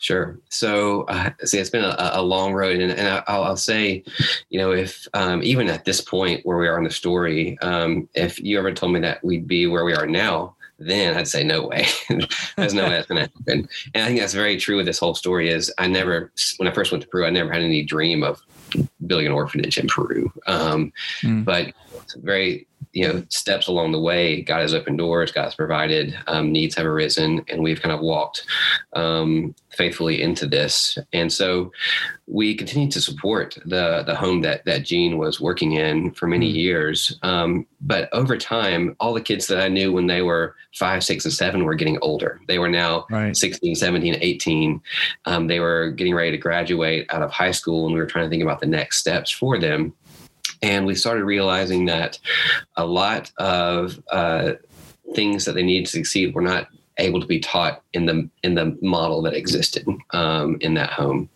[0.00, 0.38] Sure.
[0.50, 4.04] So, uh, see, it's been a, a long road, and, and I'll, I'll, say,
[4.50, 8.08] you know, if um, even at this point where we are in the story, um,
[8.14, 11.44] if you ever told me that we'd be where we are now, then I'd say
[11.44, 11.86] no way.
[12.56, 13.68] There's no way that's going to happen.
[13.94, 15.48] And I think that's very true with this whole story.
[15.48, 18.42] Is I never, when I first went to Peru, I never had any dream of
[19.06, 20.32] building an orphanage in Peru.
[20.46, 21.44] Um, mm.
[21.44, 21.72] But
[22.16, 26.50] very you know steps along the way god has opened doors god has provided um,
[26.52, 28.46] needs have arisen and we've kind of walked
[28.94, 30.98] um, faithfully into this.
[31.12, 31.72] And so
[32.26, 36.48] we continue to support the the home that that gene was working in for many
[36.48, 36.58] mm-hmm.
[36.58, 37.18] years.
[37.22, 41.24] Um, but over time all the kids that i knew when they were five six
[41.24, 42.40] and seven were getting older.
[42.48, 43.36] They were now right.
[43.36, 44.80] 16 17 18
[45.26, 48.24] um, they were getting ready to graduate out of high school and we were trying
[48.24, 49.92] to think about the next steps for them
[50.62, 52.18] and we started realizing that
[52.76, 54.52] a lot of uh,
[55.14, 58.54] things that they needed to succeed were not able to be taught in the in
[58.54, 61.28] the model that existed um, in that home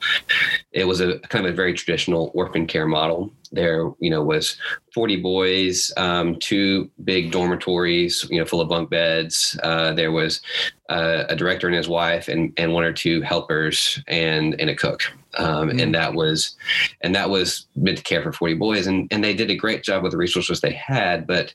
[0.78, 3.32] it was a kind of a very traditional orphan care model.
[3.50, 4.56] There, you know, was
[4.94, 9.58] 40 boys, um, two big dormitories, you know, full of bunk beds.
[9.62, 10.40] Uh, there was
[10.88, 14.76] uh, a director and his wife, and and one or two helpers, and and a
[14.76, 15.02] cook.
[15.38, 15.80] Um, mm-hmm.
[15.80, 16.56] And that was,
[17.00, 19.82] and that was meant to care for 40 boys, and and they did a great
[19.82, 21.54] job with the resources they had, but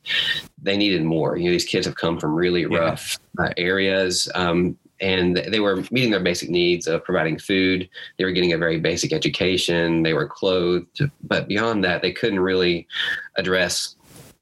[0.61, 1.37] they needed more.
[1.37, 3.45] You know, these kids have come from really rough yeah.
[3.45, 4.29] uh, areas.
[4.35, 7.89] Um, and they were meeting their basic needs of providing food.
[8.17, 10.03] They were getting a very basic education.
[10.03, 12.87] They were clothed, but beyond that, they couldn't really
[13.35, 13.97] address,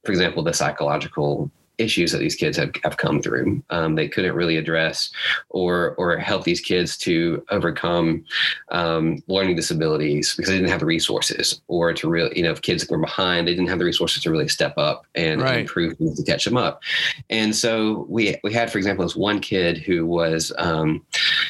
[0.06, 1.50] for example, the psychological
[1.82, 3.62] issues that these kids have, have come through.
[3.70, 5.12] Um, they couldn't really address
[5.50, 8.24] or or help these kids to overcome
[8.72, 12.62] um, learning disabilities because they didn't have the resources or to really, you know, if
[12.62, 15.60] kids were behind, they didn't have the resources to really step up and, right.
[15.60, 16.82] improve things to catch them up.
[17.30, 21.04] And so we we had, for example, this one kid who was um,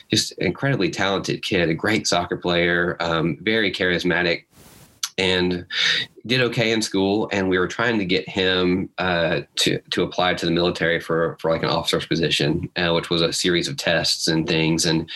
[0.10, 4.46] just incredibly talented kid, a great soccer player, um, very charismatic
[5.18, 5.66] and
[6.26, 10.34] did okay in school, and we were trying to get him uh, to to apply
[10.36, 13.78] to the military for for like an officer's position, uh, which was a series of
[13.78, 15.10] tests and things, and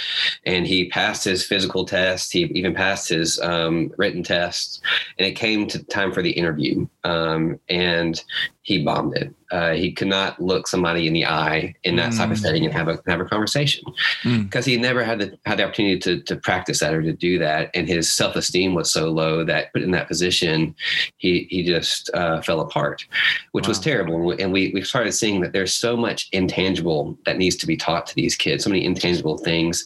[0.46, 2.34] and he passed his physical test.
[2.34, 4.82] He even passed his um, written tests,
[5.18, 8.22] and it came to time for the interview, um, and
[8.66, 9.32] he bombed it.
[9.52, 12.18] Uh, he could not look somebody in the eye in that mm.
[12.18, 12.42] type of mm.
[12.42, 13.84] setting and have a have a conversation
[14.24, 14.70] because mm.
[14.70, 17.70] he never had the had the opportunity to to practice that or to do that,
[17.76, 20.76] and his self esteem was so low that put in that position,
[21.18, 23.06] he he just uh, fell apart,
[23.52, 23.70] which wow.
[23.70, 24.32] was terrible.
[24.32, 28.06] And we we started seeing that there's so much intangible that needs to be taught
[28.08, 29.86] to these kids, so many intangible things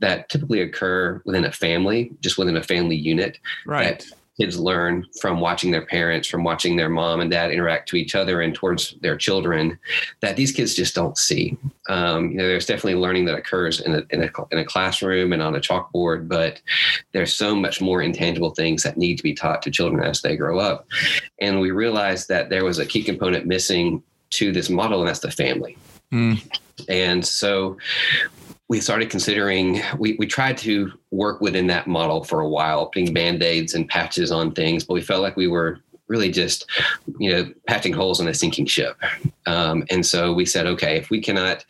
[0.00, 4.06] that typically occur within a family, just within a family unit, right
[4.40, 8.14] kids learn from watching their parents, from watching their mom and dad interact to each
[8.14, 9.78] other and towards their children
[10.20, 11.56] that these kids just don't see.
[11.88, 15.32] Um, you know, there's definitely learning that occurs in a, in a, in a classroom
[15.32, 16.60] and on a chalkboard, but
[17.12, 20.36] there's so much more intangible things that need to be taught to children as they
[20.36, 20.86] grow up.
[21.40, 25.20] And we realized that there was a key component missing to this model, and that's
[25.20, 25.76] the family.
[26.12, 26.40] Mm.
[26.88, 27.76] And so
[28.68, 33.14] we started considering we, we tried to work within that model for a while putting
[33.14, 36.68] band-aids and patches on things but we felt like we were really just
[37.18, 38.96] you know patching holes in a sinking ship.
[39.46, 41.64] Um, and so we said okay if we cannot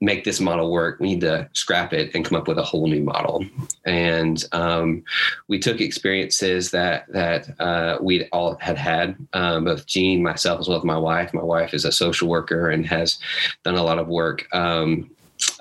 [0.00, 2.86] make this model work we need to scrap it and come up with a whole
[2.86, 3.44] new model.
[3.84, 5.02] And um,
[5.48, 10.68] we took experiences that that uh, we all had had um, both Gene myself as
[10.68, 11.34] well as my wife.
[11.34, 13.18] My wife is a social worker and has
[13.64, 15.10] done a lot of work um,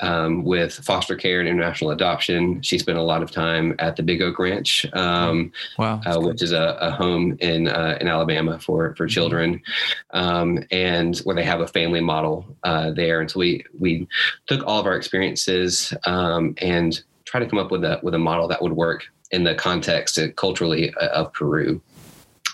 [0.01, 2.61] um, with foster care and international adoption.
[2.61, 6.41] She spent a lot of time at the Big Oak Ranch, um, wow, uh, which
[6.41, 9.13] is a, a, home in uh, in Alabama for for mm-hmm.
[9.13, 9.61] children,
[10.11, 13.21] um, and where they have a family model uh, there.
[13.21, 14.07] And so we we
[14.47, 18.19] took all of our experiences um, and try to come up with a with a
[18.19, 21.81] model that would work in the context uh, culturally uh, of Peru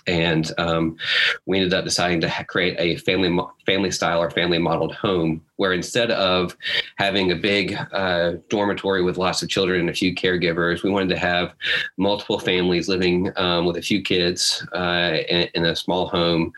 [0.07, 0.97] and um,
[1.45, 5.73] we ended up deciding to create a family family style or family modeled home where
[5.73, 6.55] instead of
[6.97, 11.09] having a big uh, dormitory with lots of children and a few caregivers, we wanted
[11.09, 11.53] to have
[11.97, 16.51] multiple families living um, with a few kids uh, in, in, a small home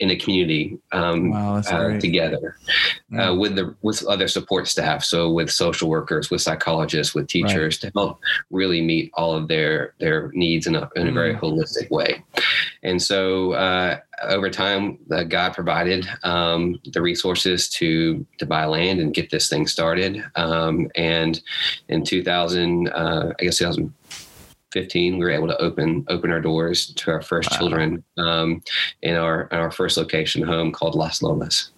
[0.00, 2.56] in a community um, wow, uh, together
[3.10, 3.30] yeah.
[3.30, 5.04] Uh, with the with other support staff.
[5.04, 7.92] So with social workers, with psychologists, with teachers right.
[7.92, 11.14] to help really meet all of their their needs in a, in a mm.
[11.14, 12.22] very holistic way.
[12.82, 13.98] And so uh,
[14.28, 19.48] over time, uh, God provided um, the resources to to buy land and get this
[19.48, 20.24] thing started.
[20.36, 21.40] Um, and
[21.88, 27.10] in 2000, uh, I guess 2015, we were able to open open our doors to
[27.10, 27.58] our first wow.
[27.58, 28.62] children um,
[29.02, 31.70] in our in our first location home called Las Lomas.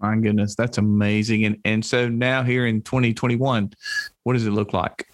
[0.00, 1.44] My goodness, that's amazing!
[1.44, 3.72] And and so now here in 2021,
[4.22, 5.06] what does it look like?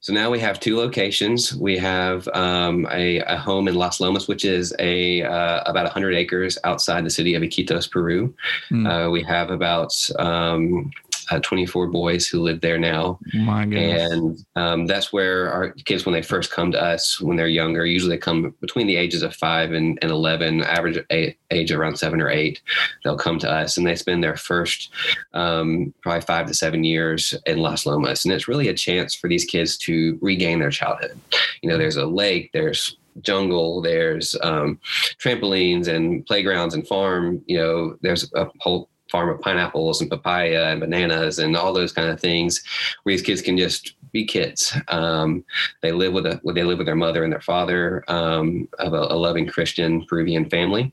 [0.00, 1.54] So now we have two locations.
[1.54, 6.14] We have um, a, a, home in Las Lomas, which is a uh, about 100
[6.14, 8.34] acres outside the city of Iquitos, Peru.
[8.70, 9.06] Mm.
[9.06, 10.90] Uh, we have about um,
[11.30, 13.18] uh, 24 boys who live there now.
[13.34, 14.12] My goodness.
[14.12, 17.84] And um, that's where our kids, when they first come to us, when they're younger,
[17.84, 21.04] usually they come between the ages of five and, and 11, average
[21.50, 22.60] age around seven or eight,
[23.04, 24.90] they'll come to us and they spend their first
[25.34, 28.24] um, probably five to seven years in Las Lomas.
[28.24, 31.18] And it's really a chance for these kids to regain their childhood.
[31.62, 34.78] You know, there's a lake, there's jungle there's um,
[35.20, 40.70] trampolines and playgrounds and farm you know there's a whole farm of pineapples and papaya
[40.70, 42.62] and bananas and all those kind of things
[43.02, 44.76] where these kids can just be kids.
[44.88, 45.44] Um,
[45.80, 49.02] they live with a they live with their mother and their father um, of a,
[49.14, 50.92] a, loving Christian Peruvian family.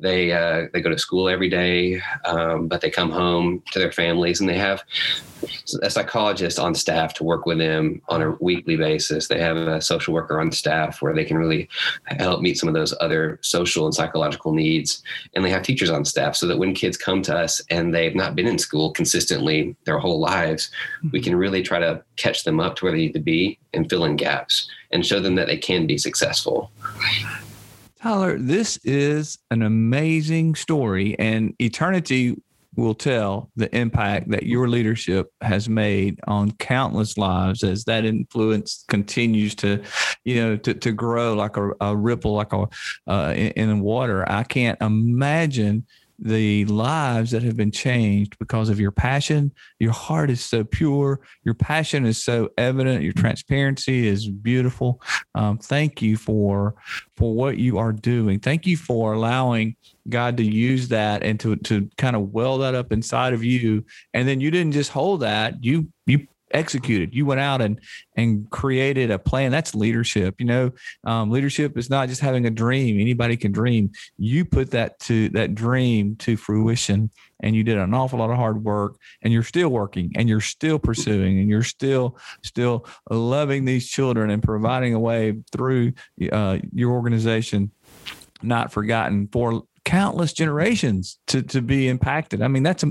[0.00, 3.92] They uh, they go to school every day, um, but they come home to their
[3.92, 4.82] families and they have
[5.82, 9.28] a psychologist on staff to work with them on a weekly basis.
[9.28, 11.68] They have a social worker on staff where they can really
[12.06, 15.00] help meet some of those other social and psychological needs.
[15.34, 18.16] And they have teachers on staff so that when kids come to us and they've
[18.16, 20.70] not been in school consistently their whole lives,
[21.12, 23.88] we can really try to catch them up to where they need to be and
[23.88, 26.70] fill in gaps and show them that they can be successful.
[28.02, 32.36] Tyler, this is an amazing story, and eternity
[32.76, 38.84] will tell the impact that your leadership has made on countless lives as that influence
[38.86, 39.82] continues to,
[40.24, 42.68] you know, to, to grow like a, a ripple, like a
[43.08, 44.24] uh, in, in water.
[44.30, 45.86] I can't imagine
[46.18, 49.52] the lives that have been changed because of your passion.
[49.78, 51.20] Your heart is so pure.
[51.44, 53.02] Your passion is so evident.
[53.02, 55.00] Your transparency is beautiful.
[55.34, 56.74] Um, thank you for
[57.16, 58.40] for what you are doing.
[58.40, 59.76] Thank you for allowing
[60.08, 63.84] God to use that and to to kind of well that up inside of you.
[64.12, 65.62] And then you didn't just hold that.
[65.62, 67.14] You you executed.
[67.14, 67.80] You went out and
[68.16, 69.50] and created a plan.
[69.50, 70.36] That's leadership.
[70.38, 70.70] You know,
[71.04, 73.00] um, leadership is not just having a dream.
[73.00, 73.90] Anybody can dream.
[74.16, 78.36] You put that to that dream to fruition, and you did an awful lot of
[78.36, 78.96] hard work.
[79.22, 84.30] And you're still working, and you're still pursuing, and you're still still loving these children
[84.30, 85.92] and providing a way through
[86.32, 87.70] uh, your organization
[88.42, 92.42] not forgotten for countless generations to to be impacted.
[92.42, 92.84] I mean, that's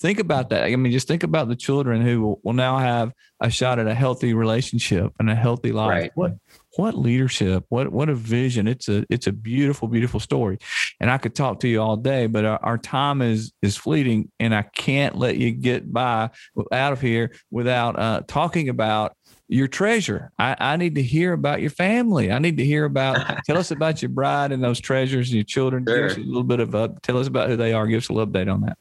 [0.00, 0.64] think about that.
[0.64, 3.86] I mean, just think about the children who will, will now have a shot at
[3.86, 5.90] a healthy relationship and a healthy life.
[5.90, 6.12] Right.
[6.14, 6.32] What
[6.76, 7.64] what leadership?
[7.68, 8.66] What what a vision!
[8.66, 10.58] It's a it's a beautiful beautiful story,
[11.00, 14.30] and I could talk to you all day, but our, our time is is fleeting,
[14.40, 16.30] and I can't let you get by
[16.72, 19.16] out of here without uh, talking about
[19.48, 20.30] your treasure.
[20.38, 22.30] I, I, need to hear about your family.
[22.30, 25.44] I need to hear about, tell us about your bride and those treasures and your
[25.44, 25.84] children.
[25.86, 26.02] Sure.
[26.02, 27.88] Give us a little bit of, a, tell us about who they are.
[27.88, 28.78] Give us a little update on that.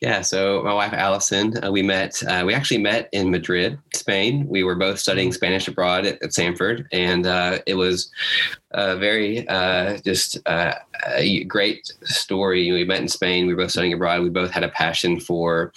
[0.00, 2.22] Yeah, so my wife Allison, uh, we met.
[2.22, 4.46] Uh, we actually met in Madrid, Spain.
[4.48, 5.32] We were both studying.
[5.32, 8.10] Spanish abroad at, at Samford, and uh, it was
[8.72, 10.74] a very uh, just uh,
[11.06, 12.70] a great story.
[12.70, 13.46] We met in Spain.
[13.46, 14.22] We were both studying abroad.
[14.22, 15.72] We both had a passion for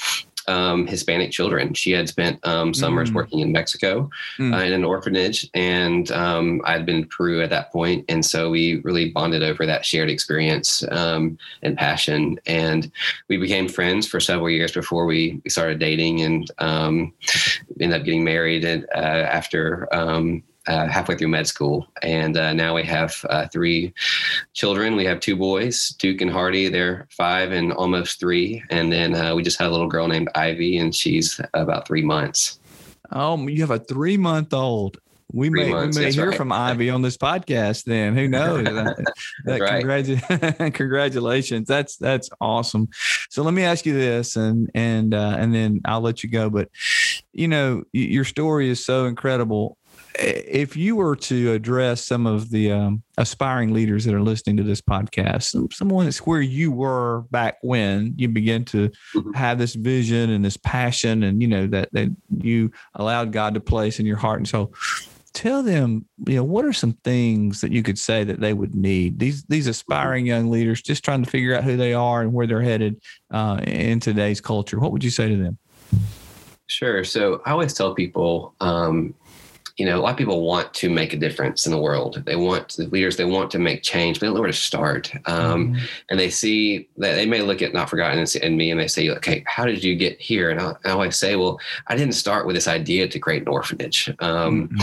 [0.48, 1.74] um, Hispanic children.
[1.74, 3.16] She had spent um, summers mm.
[3.16, 4.54] working in Mexico mm.
[4.54, 8.50] uh, in an orphanage, and um, I'd been in Peru at that point, and so
[8.50, 12.92] we really bonded over that shared experience um, and passion, and
[13.28, 17.14] we became friends for several years before we, we started dating and um,
[17.80, 22.54] ended up getting married and, uh, after um, uh, halfway through med school, and uh,
[22.54, 23.94] now we have uh, three
[24.54, 24.96] children.
[24.96, 26.70] We have two boys, Duke and Hardy.
[26.70, 30.30] They're five and almost three, and then uh, we just had a little girl named
[30.36, 32.60] Ivy, and she's about three months.
[33.12, 34.98] Oh, you have a three month old.
[35.32, 36.38] We three may months, we may hear right.
[36.38, 37.84] from Ivy on this podcast.
[37.86, 38.64] Then who knows?
[38.64, 39.14] that,
[39.46, 39.84] that right.
[39.84, 41.68] congratu- congratulations.
[41.68, 42.90] That's that's awesome.
[43.30, 46.50] So let me ask you this, and and uh, and then I'll let you go.
[46.50, 46.70] But
[47.34, 49.78] you know, your story is so incredible
[50.20, 54.64] if you were to address some of the um, aspiring leaders that are listening to
[54.64, 59.32] this podcast, someone that's where you were back when you began to mm-hmm.
[59.34, 63.60] have this vision and this passion, and you know that that you allowed God to
[63.60, 64.74] place in your heart and soul.
[65.34, 68.74] Tell them, you know, what are some things that you could say that they would
[68.74, 69.20] need?
[69.20, 72.48] These these aspiring young leaders just trying to figure out who they are and where
[72.48, 73.02] they're headed
[73.32, 74.80] uh, in today's culture.
[74.80, 75.58] What would you say to them?
[76.68, 77.04] Sure.
[77.04, 79.14] So I always tell people, um,
[79.78, 82.24] you know, a lot of people want to make a difference in the world.
[82.26, 84.58] They want the leaders, they want to make change, but they don't know where to
[84.58, 85.14] start.
[85.26, 85.86] Um, mm-hmm.
[86.10, 88.88] And they see that they may look at Not Forgotten and, and me and they
[88.88, 90.50] say, okay, how did you get here?
[90.50, 93.50] And I, I, always say, well, I didn't start with this idea to create an
[93.50, 94.10] orphanage.
[94.20, 94.82] Um, mm-hmm.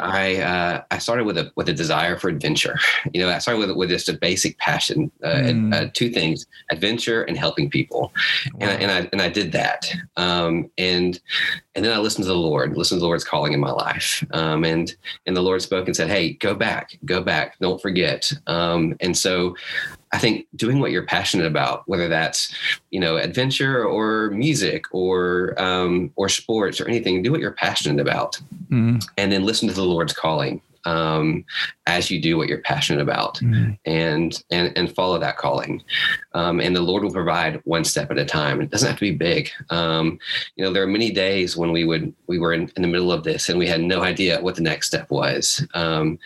[0.00, 2.78] I uh, I started with a with a desire for adventure.
[3.12, 5.10] You know, I started with with just a basic passion.
[5.22, 5.48] Uh, mm-hmm.
[5.48, 8.12] and, uh, two things: adventure and helping people.
[8.54, 8.68] Wow.
[8.68, 9.92] And, I, and I and I did that.
[10.16, 11.20] Um, and
[11.74, 14.24] and then I listened to the Lord, listened to the Lord's calling in my life.
[14.32, 14.94] Um, and
[15.26, 19.16] and the Lord spoke and said, "Hey, go back, go back, don't forget." Um, and
[19.16, 19.56] so,
[20.12, 22.54] I think doing what you're passionate about, whether that's
[22.90, 28.00] you know adventure or music or um, or sports or anything, do what you're passionate
[28.00, 28.98] about, mm-hmm.
[29.16, 31.44] and then listen to the Lord's calling um,
[31.86, 33.72] as you do what you're passionate about mm-hmm.
[33.84, 35.82] and, and, and follow that calling.
[36.34, 38.60] Um, and the Lord will provide one step at a time.
[38.60, 39.50] It doesn't have to be big.
[39.70, 40.18] Um,
[40.56, 43.12] you know, there are many days when we would, we were in, in, the middle
[43.12, 45.66] of this and we had no idea what the next step was.
[45.74, 46.18] Um,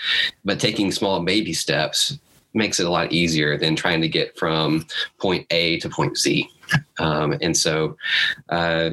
[0.44, 2.18] but taking small baby steps
[2.54, 4.86] makes it a lot easier than trying to get from
[5.18, 6.48] point A to point Z.
[6.98, 7.96] Um, and so,
[8.48, 8.90] uh,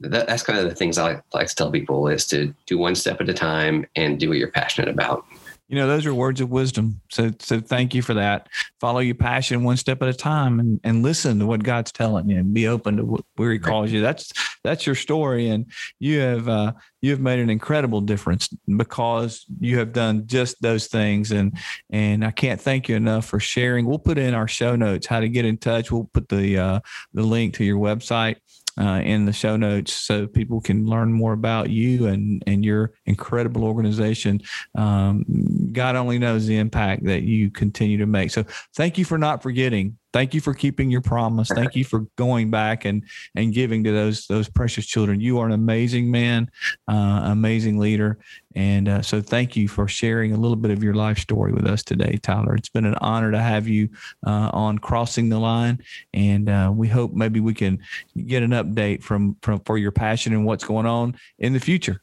[0.00, 2.94] that, that's kind of the things I like, to tell people is to do one
[2.94, 5.24] step at a time and do what you're passionate about.
[5.68, 7.00] You know those are words of wisdom.
[7.10, 8.48] So so thank you for that.
[8.80, 12.28] Follow your passion one step at a time and and listen to what god's telling
[12.28, 14.00] you and be open to where he calls you.
[14.00, 14.32] That's
[14.62, 15.66] that's your story and
[15.98, 16.72] you have uh,
[17.02, 21.32] you have made an incredible difference because you have done just those things.
[21.32, 21.58] And
[21.90, 23.86] and i can't thank you enough for sharing.
[23.86, 25.90] We'll put in our show notes how to get in touch.
[25.90, 26.80] We'll put the uh,
[27.12, 28.36] the link to your website
[28.78, 32.92] uh, in the show notes so people can learn more about you and and your
[33.06, 34.40] incredible organization.
[34.74, 35.24] Um,
[35.72, 38.30] God only knows the impact that you continue to make.
[38.30, 41.48] So thank you for not forgetting thank you for keeping your promise.
[41.48, 43.02] Thank you for going back and
[43.34, 45.20] and giving to those those precious children.
[45.20, 46.50] You are an amazing man,
[46.88, 48.18] uh, amazing leader,
[48.54, 51.66] and uh, so thank you for sharing a little bit of your life story with
[51.66, 52.54] us today, Tyler.
[52.54, 53.90] It's been an honor to have you
[54.26, 55.82] uh, on Crossing the Line,
[56.14, 57.78] and uh, we hope maybe we can
[58.26, 62.00] get an update from from for your passion and what's going on in the future.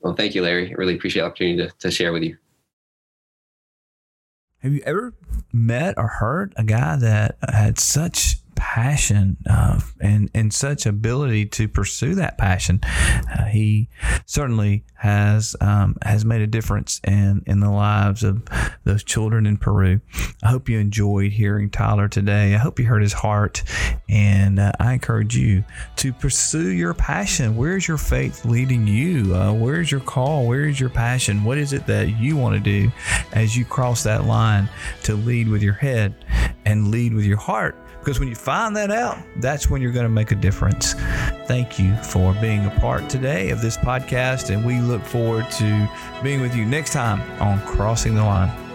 [0.00, 0.70] Well, thank you, Larry.
[0.70, 2.38] I really appreciate the opportunity to, to share with you.
[4.60, 5.14] Have you ever
[5.52, 11.68] met or heard a guy that had such passion uh, and and such ability to
[11.68, 12.80] pursue that passion.
[12.84, 13.88] Uh, he
[14.24, 18.42] certainly has um, has made a difference in in the lives of
[18.84, 20.00] those children in Peru.
[20.42, 22.54] I hope you enjoyed hearing Tyler today.
[22.54, 23.62] I hope you heard his heart,
[24.08, 25.62] and uh, I encourage you
[25.96, 27.56] to pursue your passion.
[27.56, 29.34] Where's your faith leading you?
[29.34, 30.46] Uh, where's your call?
[30.46, 31.44] Where is your passion?
[31.44, 32.90] What is it that you want to do
[33.32, 34.68] as you cross that line
[35.04, 36.24] to lead with your head
[36.64, 37.76] and lead with your heart?
[38.06, 40.92] Because when you find that out, that's when you're going to make a difference.
[41.48, 45.90] Thank you for being a part today of this podcast, and we look forward to
[46.22, 48.65] being with you next time on Crossing the Line.